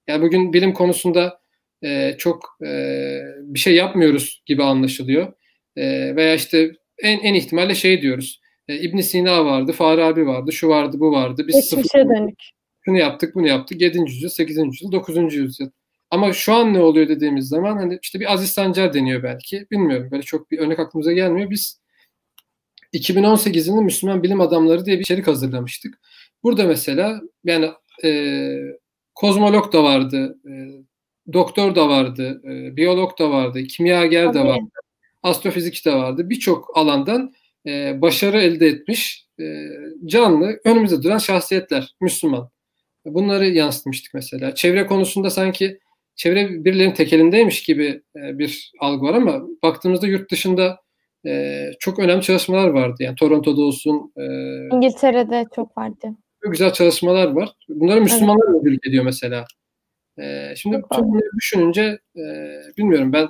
[0.07, 1.39] Yani bugün bilim konusunda
[1.83, 5.33] e, çok e, bir şey yapmıyoruz gibi anlaşılıyor.
[5.75, 8.41] E, veya işte en, en ihtimalle şey diyoruz.
[8.67, 11.45] E, ibn Sina vardı, Farabi vardı, şu vardı, bu vardı.
[11.47, 12.39] Biz Geçmişe dönük.
[12.81, 13.81] Şunu yaptık, bunu yaptık.
[13.81, 13.99] 7.
[13.99, 14.57] yüzyıl, 8.
[14.57, 15.33] yüzyıl, 9.
[15.33, 15.69] yüzyıl.
[16.11, 19.67] Ama şu an ne oluyor dediğimiz zaman hani işte bir Aziz Sancar deniyor belki.
[19.71, 20.11] Bilmiyorum.
[20.11, 21.49] Böyle çok bir örnek aklımıza gelmiyor.
[21.49, 21.81] Biz
[22.91, 25.99] 2018 yılında Müslüman Bilim Adamları diye bir içerik hazırlamıştık.
[26.43, 27.69] Burada mesela yani
[28.03, 28.57] e,
[29.15, 30.53] kozmolog da vardı, e,
[31.33, 34.69] doktor da vardı, e, biyolog da vardı, kimyager de vardı,
[35.23, 36.29] astrofizik de vardı.
[36.29, 37.33] Birçok alandan
[37.67, 39.67] e, başarı elde etmiş e,
[40.05, 42.49] canlı önümüzde duran şahsiyetler Müslüman.
[43.05, 44.55] Bunları yansıtmıştık mesela.
[44.55, 45.79] Çevre konusunda sanki
[46.15, 50.79] çevre birilerinin tekelindeymiş gibi e, bir algı var ama baktığımızda yurt dışında
[51.25, 52.95] e, çok önemli çalışmalar vardı.
[52.99, 54.13] Yani Toronto'da olsun.
[54.17, 54.23] E,
[54.75, 56.07] İngiltere'de çok vardı.
[56.43, 57.49] Çok güzel çalışmalar var.
[57.69, 58.61] Bunları Müslümanlar evet.
[58.61, 59.45] ödül ediyor mesela.
[60.19, 62.23] E, şimdi çok tüm bunları düşününce e,
[62.77, 63.27] bilmiyorum ben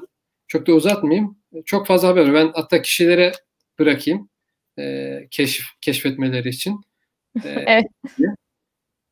[0.48, 1.38] çok da uzatmayayım.
[1.66, 2.34] Çok fazla haber.
[2.34, 3.32] Ben hatta kişilere
[3.80, 4.30] bırakayım.
[4.80, 6.82] E, keşif, keşfetmeleri için.
[7.44, 7.86] E, evet.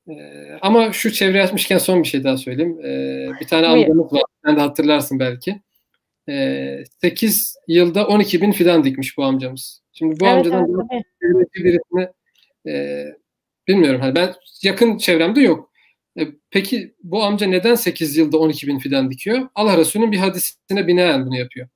[0.10, 0.14] E,
[0.62, 2.86] ama şu çevre açmışken son bir şey daha söyleyeyim.
[2.86, 4.24] E, bir tane amcamız var.
[4.46, 5.62] Sen de hatırlarsın belki.
[6.30, 9.82] E, 8 yılda 12 bin fidan dikmiş bu amcamız.
[9.94, 10.88] Şimdi bu evet, amcadan
[11.22, 12.08] evet, birisini
[12.68, 13.06] e,
[13.68, 14.02] bilmiyorum.
[14.02, 14.34] Hani ben
[14.64, 15.72] yakın çevremde yok.
[16.20, 19.50] E, peki bu amca neden 8 yılda 12 bin fidan dikiyor?
[19.56, 21.68] Allah Resulü'nün bir hadisine binaen bunu yapıyor.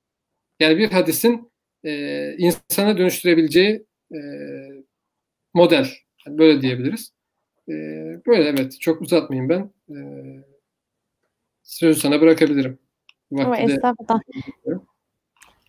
[0.60, 1.50] Yani bir hadisin
[1.86, 4.18] e, insana dönüştürebileceği e,
[5.54, 5.88] model.
[6.26, 7.12] Yani böyle diyebiliriz.
[7.68, 7.72] E,
[8.26, 8.80] böyle evet.
[8.80, 9.70] Çok uzatmayayım ben.
[9.90, 9.96] E,
[11.62, 12.78] sözü sana bırakabilirim.
[13.32, 14.20] Ama estağfurullah.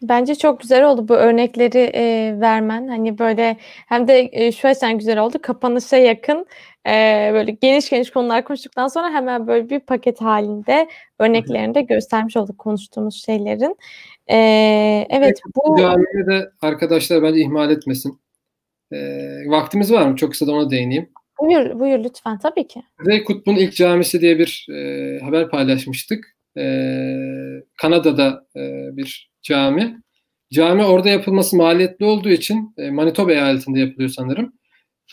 [0.01, 2.87] Bence çok güzel oldu bu örnekleri e, vermen.
[2.87, 5.37] Hani böyle hem de e, şu açıdan güzel oldu.
[5.41, 6.45] Kapanışa yakın
[6.87, 6.91] e,
[7.33, 10.87] böyle geniş geniş konular konuştuktan sonra hemen böyle bir paket halinde
[11.19, 13.77] örneklerini de göstermiş olduk konuştuğumuz şeylerin.
[14.27, 14.37] E,
[15.09, 15.77] evet bu...
[15.77, 18.19] Camiye de arkadaşlar bence ihmal etmesin.
[18.91, 18.97] E,
[19.47, 20.15] vaktimiz var mı?
[20.15, 21.09] Çok kısa da ona değineyim.
[21.39, 22.83] Buyur, buyur lütfen tabii ki.
[22.97, 26.37] Kuzey Kutbu'nun ilk camisi diye bir e, haber paylaşmıştık.
[26.57, 26.63] E,
[27.77, 28.61] Kanada'da e,
[28.97, 30.01] bir cami.
[30.53, 34.53] Cami orada yapılması maliyetli olduğu için e, Manitoba eyaletinde yapılıyor sanırım.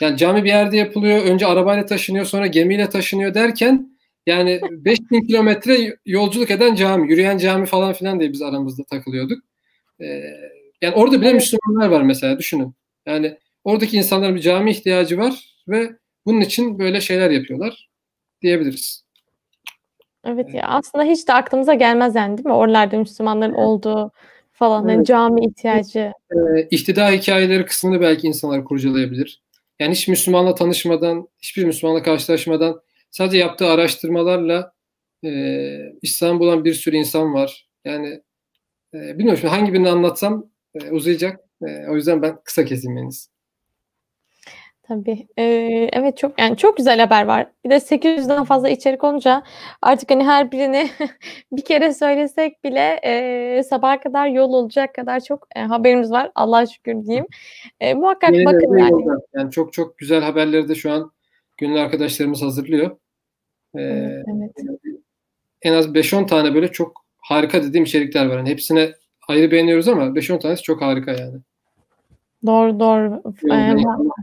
[0.01, 5.97] Yani cami bir yerde yapılıyor, önce arabayla taşınıyor, sonra gemiyle taşınıyor derken yani 5000 kilometre
[6.07, 9.39] yolculuk eden cami, yürüyen cami falan filan diye biz aramızda takılıyorduk.
[10.01, 10.07] E,
[10.83, 12.75] yani orada bile Müslümanlar var mesela düşünün.
[13.07, 15.91] Yani oradaki insanların bir cami ihtiyacı var ve
[16.27, 17.89] bunun için böyle şeyler yapıyorlar
[18.43, 19.04] diyebiliriz.
[20.25, 22.53] Evet ya aslında hiç de aklımıza gelmez yani değil mi?
[22.53, 24.11] Oralarda Müslümanların olduğu
[24.53, 24.97] falan hani evet.
[24.97, 26.13] yani cami ihtiyacı.
[26.33, 29.43] Ee, ihtida hikayeleri kısmını belki insanlar kurcalayabilir.
[29.81, 34.73] Yani hiç Müslümanla tanışmadan, hiçbir Müslümanla karşılaşmadan sadece yaptığı araştırmalarla
[35.25, 35.31] e,
[36.03, 37.69] İslam bulan bir sürü insan var.
[37.85, 38.09] Yani
[38.95, 41.41] e, bilmiyorum şimdi hangi birini anlatsam e, uzayacak.
[41.63, 43.34] E, o yüzden ben kısa keseyim en iyisi.
[44.89, 45.27] Tabii.
[45.39, 47.47] Eee, evet, çok yani çok güzel haber var.
[47.65, 49.43] Bir de 800'den fazla içerik olunca
[49.83, 50.89] artık, hani, her birini
[51.53, 56.31] bir kere söylesek bile, eee, sabaha kadar yol olacak kadar çok, eee, haberimiz var.
[56.35, 57.27] Allah'a şükür diyeyim.
[57.81, 59.03] Eee, muhakkak bakın yani.
[59.35, 61.13] Yani çok çok güzel haberleri de şu an
[61.57, 62.97] gönüllü arkadaşlarımız hazırlıyor.
[63.75, 64.51] Evet, evet.
[65.63, 68.37] en az 5-10 tane böyle çok harika dediğim içerikler var.
[68.37, 68.93] Hani hepsine
[69.29, 71.39] ayrı beğeniyoruz ama 5-10 tanesi çok harika yani.
[72.47, 73.23] Doğru doğru.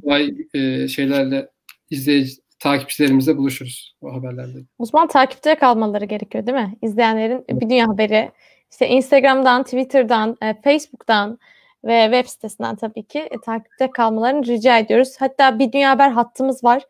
[0.03, 1.49] Vay e, şeylerle
[1.89, 4.57] izleyici takipçilerimizle buluşuruz o haberlerde.
[4.79, 6.77] O zaman takipte kalmaları gerekiyor değil mi?
[6.81, 8.31] İzleyenlerin bir dünya haberi
[8.71, 11.39] işte Instagram'dan, Twitter'dan, e, Facebook'tan
[11.85, 15.15] ve web sitesinden tabii ki e, takipte kalmalarını rica ediyoruz.
[15.19, 16.83] Hatta bir dünya haber hattımız var.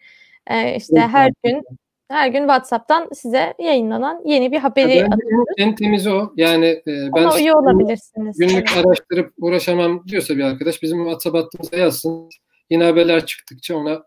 [0.48, 1.64] E, işte her gün
[2.12, 5.46] her gün WhatsApp'tan size yayınlanan yeni bir haberi yani atıyoruz.
[5.58, 6.32] En, temiz o.
[6.36, 8.38] Yani e, ben Ona üye olabilirsiniz.
[8.38, 8.86] Günlük evet.
[8.86, 12.30] araştırıp uğraşamam diyorsa bir arkadaş bizim WhatsApp hattımıza yazsın.
[12.70, 14.04] Yeni haberler çıktıkça ona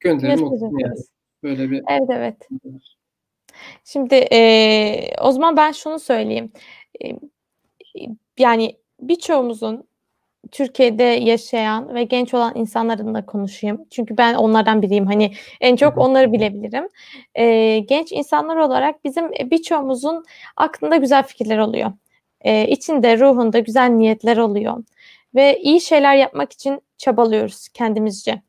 [0.00, 0.94] gönderelim okusun yani.
[1.42, 2.48] Böyle bir Evet evet.
[3.84, 6.52] Şimdi e, o zaman ben şunu söyleyeyim.
[7.04, 7.06] E,
[8.38, 9.88] yani birçoğumuzun
[10.52, 13.84] Türkiye'de yaşayan ve genç olan insanların da konuşayım.
[13.90, 15.06] Çünkü ben onlardan biriyim.
[15.06, 16.88] Hani en çok onları bilebilirim.
[17.34, 20.24] Ee, genç insanlar olarak bizim e, birçoğumuzun
[20.56, 21.92] aklında güzel fikirler oluyor.
[22.40, 24.84] Ee, içinde, ruhunda güzel niyetler oluyor.
[25.34, 28.42] Ve iyi şeyler yapmak için çabalıyoruz kendimizce.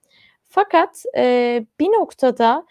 [0.49, 2.65] Fakat e, bir noktada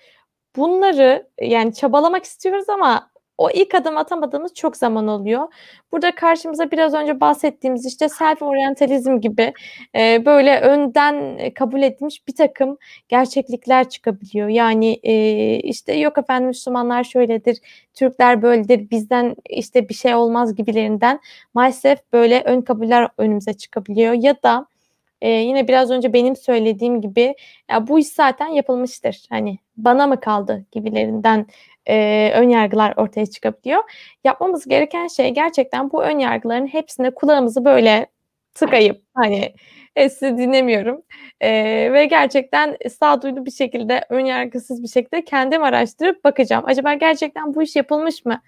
[0.56, 5.49] bunları yani çabalamak istiyoruz ama o ilk adım atamadığımız çok zaman oluyor.
[5.93, 9.53] Burada karşımıza biraz önce bahsettiğimiz işte self oryantalizm gibi
[9.97, 12.78] e, böyle önden kabul edilmiş bir takım
[13.09, 14.49] gerçeklikler çıkabiliyor.
[14.49, 17.59] Yani e, işte yok efendim Müslümanlar şöyledir,
[17.95, 21.20] Türkler böyledir, bizden işte bir şey olmaz gibilerinden
[21.55, 24.12] maalesef böyle ön kabuller önümüze çıkabiliyor.
[24.12, 24.66] Ya da
[25.20, 27.34] e, yine biraz önce benim söylediğim gibi
[27.70, 29.26] ya bu iş zaten yapılmıştır.
[29.30, 31.46] Hani bana mı kaldı gibilerinden
[31.88, 33.82] e, ön yargılar ortaya çıkabiliyor.
[34.24, 38.06] Yapmamız gereken şey gerçekten bu ön yargıların hepsine kulağımızı böyle
[38.54, 39.54] tıkayıp hani
[39.96, 41.02] e, sizi dinlemiyorum
[41.40, 41.50] e,
[41.92, 46.64] ve gerçekten sağduyulu bir şekilde ön yargısız bir şekilde kendim araştırıp bakacağım.
[46.66, 48.42] Acaba gerçekten bu iş yapılmış mı?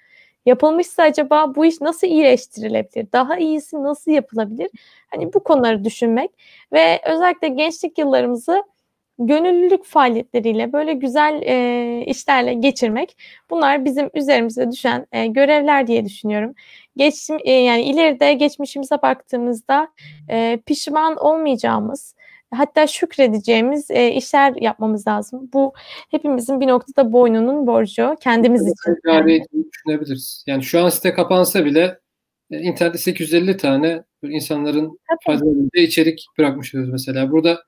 [0.47, 3.13] Yapılmışsa acaba bu iş nasıl iyileştirilebilir?
[3.13, 4.71] Daha iyisi nasıl yapılabilir?
[5.11, 6.31] Hani bu konuları düşünmek
[6.73, 8.63] ve özellikle gençlik yıllarımızı
[9.19, 13.17] gönüllülük faaliyetleriyle böyle güzel e, işlerle geçirmek
[13.51, 16.55] bunlar bizim üzerimize düşen e, görevler diye düşünüyorum.
[16.97, 19.89] Geçim e, yani ileride geçmişimize baktığımızda
[20.31, 22.15] e, pişman olmayacağımız
[22.51, 25.51] hatta şükredeceğimiz e, işler yapmamız lazım.
[25.53, 25.73] Bu
[26.11, 29.11] hepimizin bir noktada boynunun borcu kendimiz evet, için.
[29.11, 29.45] Yani.
[29.73, 30.45] düşünebiliriz.
[30.47, 31.99] Yani şu an site kapansa bile
[32.51, 37.31] e, internette 850 tane insanların faydalanabileceği içerik bırakmışız mesela.
[37.31, 37.63] Burada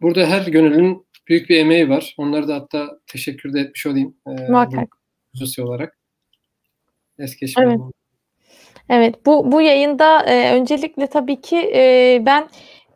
[0.00, 2.14] burada her gönüllünün büyük bir emeği var.
[2.18, 4.16] Onları da hatta teşekkür de etmiş olayım.
[4.26, 4.88] E, Muhakkak.
[5.32, 5.98] Hususi olarak.
[7.18, 7.80] Es Evet.
[8.88, 12.48] Evet bu bu yayında e, öncelikle tabii ki e, ben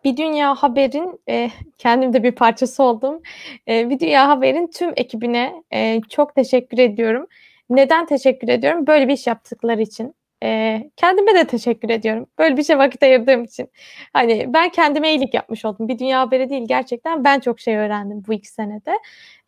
[0.04, 3.22] bir Dünya Haber'in e, kendim de bir parçası oldum.
[3.68, 7.26] E, bir Dünya Haber'in tüm ekibine e, çok teşekkür ediyorum.
[7.70, 8.86] Neden teşekkür ediyorum?
[8.86, 10.14] Böyle bir iş yaptıkları için.
[10.42, 12.26] E, kendime de teşekkür ediyorum.
[12.38, 13.68] Böyle bir şey vakit ayırdığım için.
[14.12, 15.88] Hani ben kendime iyilik yapmış oldum.
[15.88, 18.92] Bir Dünya Haberi değil gerçekten ben çok şey öğrendim bu iki senede.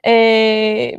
[0.06, 0.92] E,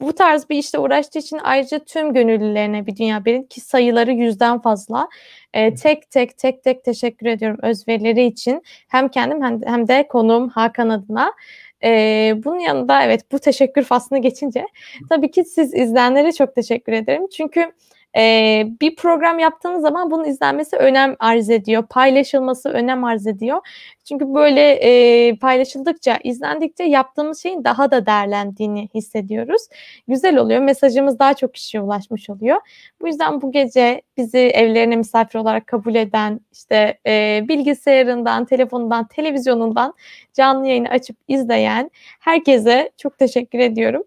[0.00, 4.60] bu tarz bir işte uğraştığı için ayrıca tüm gönüllülerine bir dünya birin ki sayıları yüzden
[4.60, 5.08] fazla
[5.54, 10.48] e, tek tek tek tek teşekkür ediyorum özverileri için hem kendim hem, hem de konuğum
[10.48, 11.32] Hakan adına.
[11.84, 14.66] Ee, bunun yanında evet bu teşekkür faslını geçince
[15.08, 17.28] tabii ki siz izleyenlere çok teşekkür ederim.
[17.36, 17.72] Çünkü
[18.16, 21.86] e, bir program yaptığınız zaman bunun izlenmesi önem arz ediyor.
[21.90, 23.60] Paylaşılması önem arz ediyor.
[24.04, 29.62] Çünkü böyle e, paylaşıldıkça, izlendikçe yaptığımız şeyin daha da değerlendiğini hissediyoruz.
[30.08, 30.60] Güzel oluyor.
[30.60, 32.56] Mesajımız daha çok kişiye ulaşmış oluyor.
[33.00, 39.94] Bu yüzden bu gece bizi evlerine misafir olarak kabul eden, işte e, bilgisayarından, telefonundan, televizyonundan
[40.34, 41.90] canlı yayını açıp izleyen
[42.20, 44.02] herkese çok teşekkür ediyorum.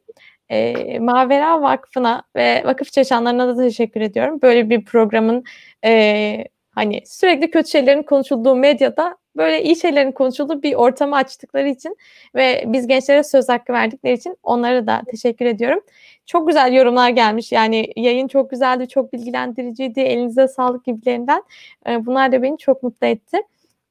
[0.50, 4.42] E, Mavera Vakfı'na ve vakıf çalışanlarına da teşekkür ediyorum.
[4.42, 5.44] Böyle bir programın
[5.86, 11.98] e, hani sürekli kötü şeylerin konuşulduğu medyada böyle iyi şeylerin konuşulduğu bir ortamı açtıkları için
[12.36, 15.80] ve biz gençlere söz hakkı verdikleri için onlara da teşekkür ediyorum.
[16.26, 17.52] Çok güzel yorumlar gelmiş.
[17.52, 20.00] Yani yayın çok güzeldi, çok bilgilendiriciydi.
[20.00, 21.44] Elinize sağlık gibilerinden.
[21.90, 23.38] E, bunlar da beni çok mutlu etti.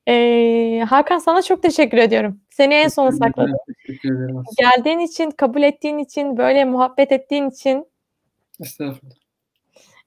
[0.09, 2.41] Ee, Hakan sana çok teşekkür ediyorum.
[2.51, 3.57] Seni en sona sakladım.
[4.59, 7.87] Geldiğin için, kabul ettiğin için, böyle muhabbet ettiğin için.
[8.61, 9.15] Estağfurullah.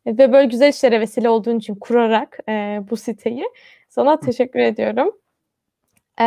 [0.08, 3.46] Ve böyle güzel işlere vesile olduğun için kurarak e, bu siteyi
[3.89, 5.12] sana teşekkür ediyorum.
[6.20, 6.24] Ee,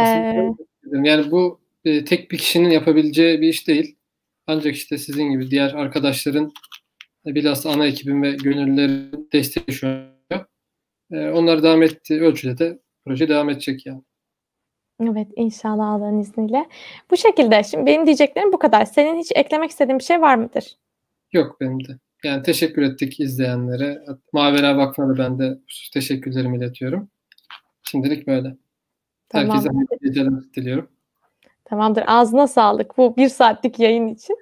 [0.92, 3.96] yani bu e, tek bir kişinin yapabileceği bir iş değil.
[4.46, 6.52] Ancak işte sizin gibi diğer arkadaşların
[7.26, 10.08] e, bilhassa ana ekibin ve gönüllülerin desteği şu an.
[11.12, 14.02] E, onlar devam ettiği ölçüde de proje devam edecek yani.
[15.02, 16.68] Evet inşallah Allah'ın izniyle.
[17.10, 18.84] Bu şekilde şimdi benim diyeceklerim bu kadar.
[18.84, 20.76] Senin hiç eklemek istediğin bir şey var mıdır?
[21.32, 21.98] Yok benim de.
[22.24, 24.04] Yani teşekkür ettik izleyenlere.
[24.32, 25.58] Mavera Vakfı'na ben de
[25.92, 27.10] teşekkürlerimi iletiyorum.
[27.82, 28.56] Şimdilik böyle.
[29.28, 29.48] Tamam.
[29.48, 30.90] Herkese hayırlı geceler diliyorum.
[31.68, 32.04] Tamamdır.
[32.06, 34.36] Ağzına sağlık bu bir saatlik yayın için.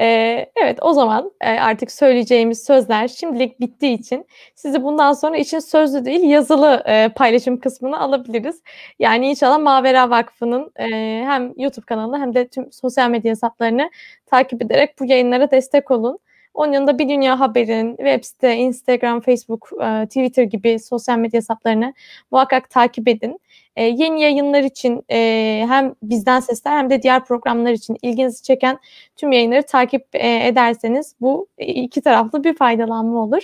[0.00, 5.58] Ee, evet o zaman e, artık söyleyeceğimiz sözler şimdilik bittiği için sizi bundan sonra için
[5.58, 8.62] sözlü değil yazılı e, paylaşım kısmını alabiliriz.
[8.98, 10.86] Yani inşallah Mavera Vakfı'nın e,
[11.24, 13.90] hem YouTube kanalını hem de tüm sosyal medya hesaplarını
[14.26, 16.18] takip ederek bu yayınlara destek olun.
[16.54, 21.94] Onun yanında Bir Dünya Haber'in web site, Instagram, Facebook, e, Twitter gibi sosyal medya hesaplarını
[22.30, 23.40] muhakkak takip edin.
[23.76, 28.78] E, yeni yayınlar için e, hem bizden sesler hem de diğer programlar için ilginizi çeken
[29.16, 33.42] tüm yayınları takip ederseniz bu iki taraflı bir faydalanma olur.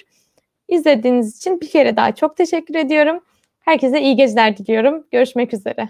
[0.68, 3.20] İzlediğiniz için bir kere daha çok teşekkür ediyorum.
[3.60, 5.06] Herkese iyi geceler diliyorum.
[5.10, 5.88] Görüşmek üzere.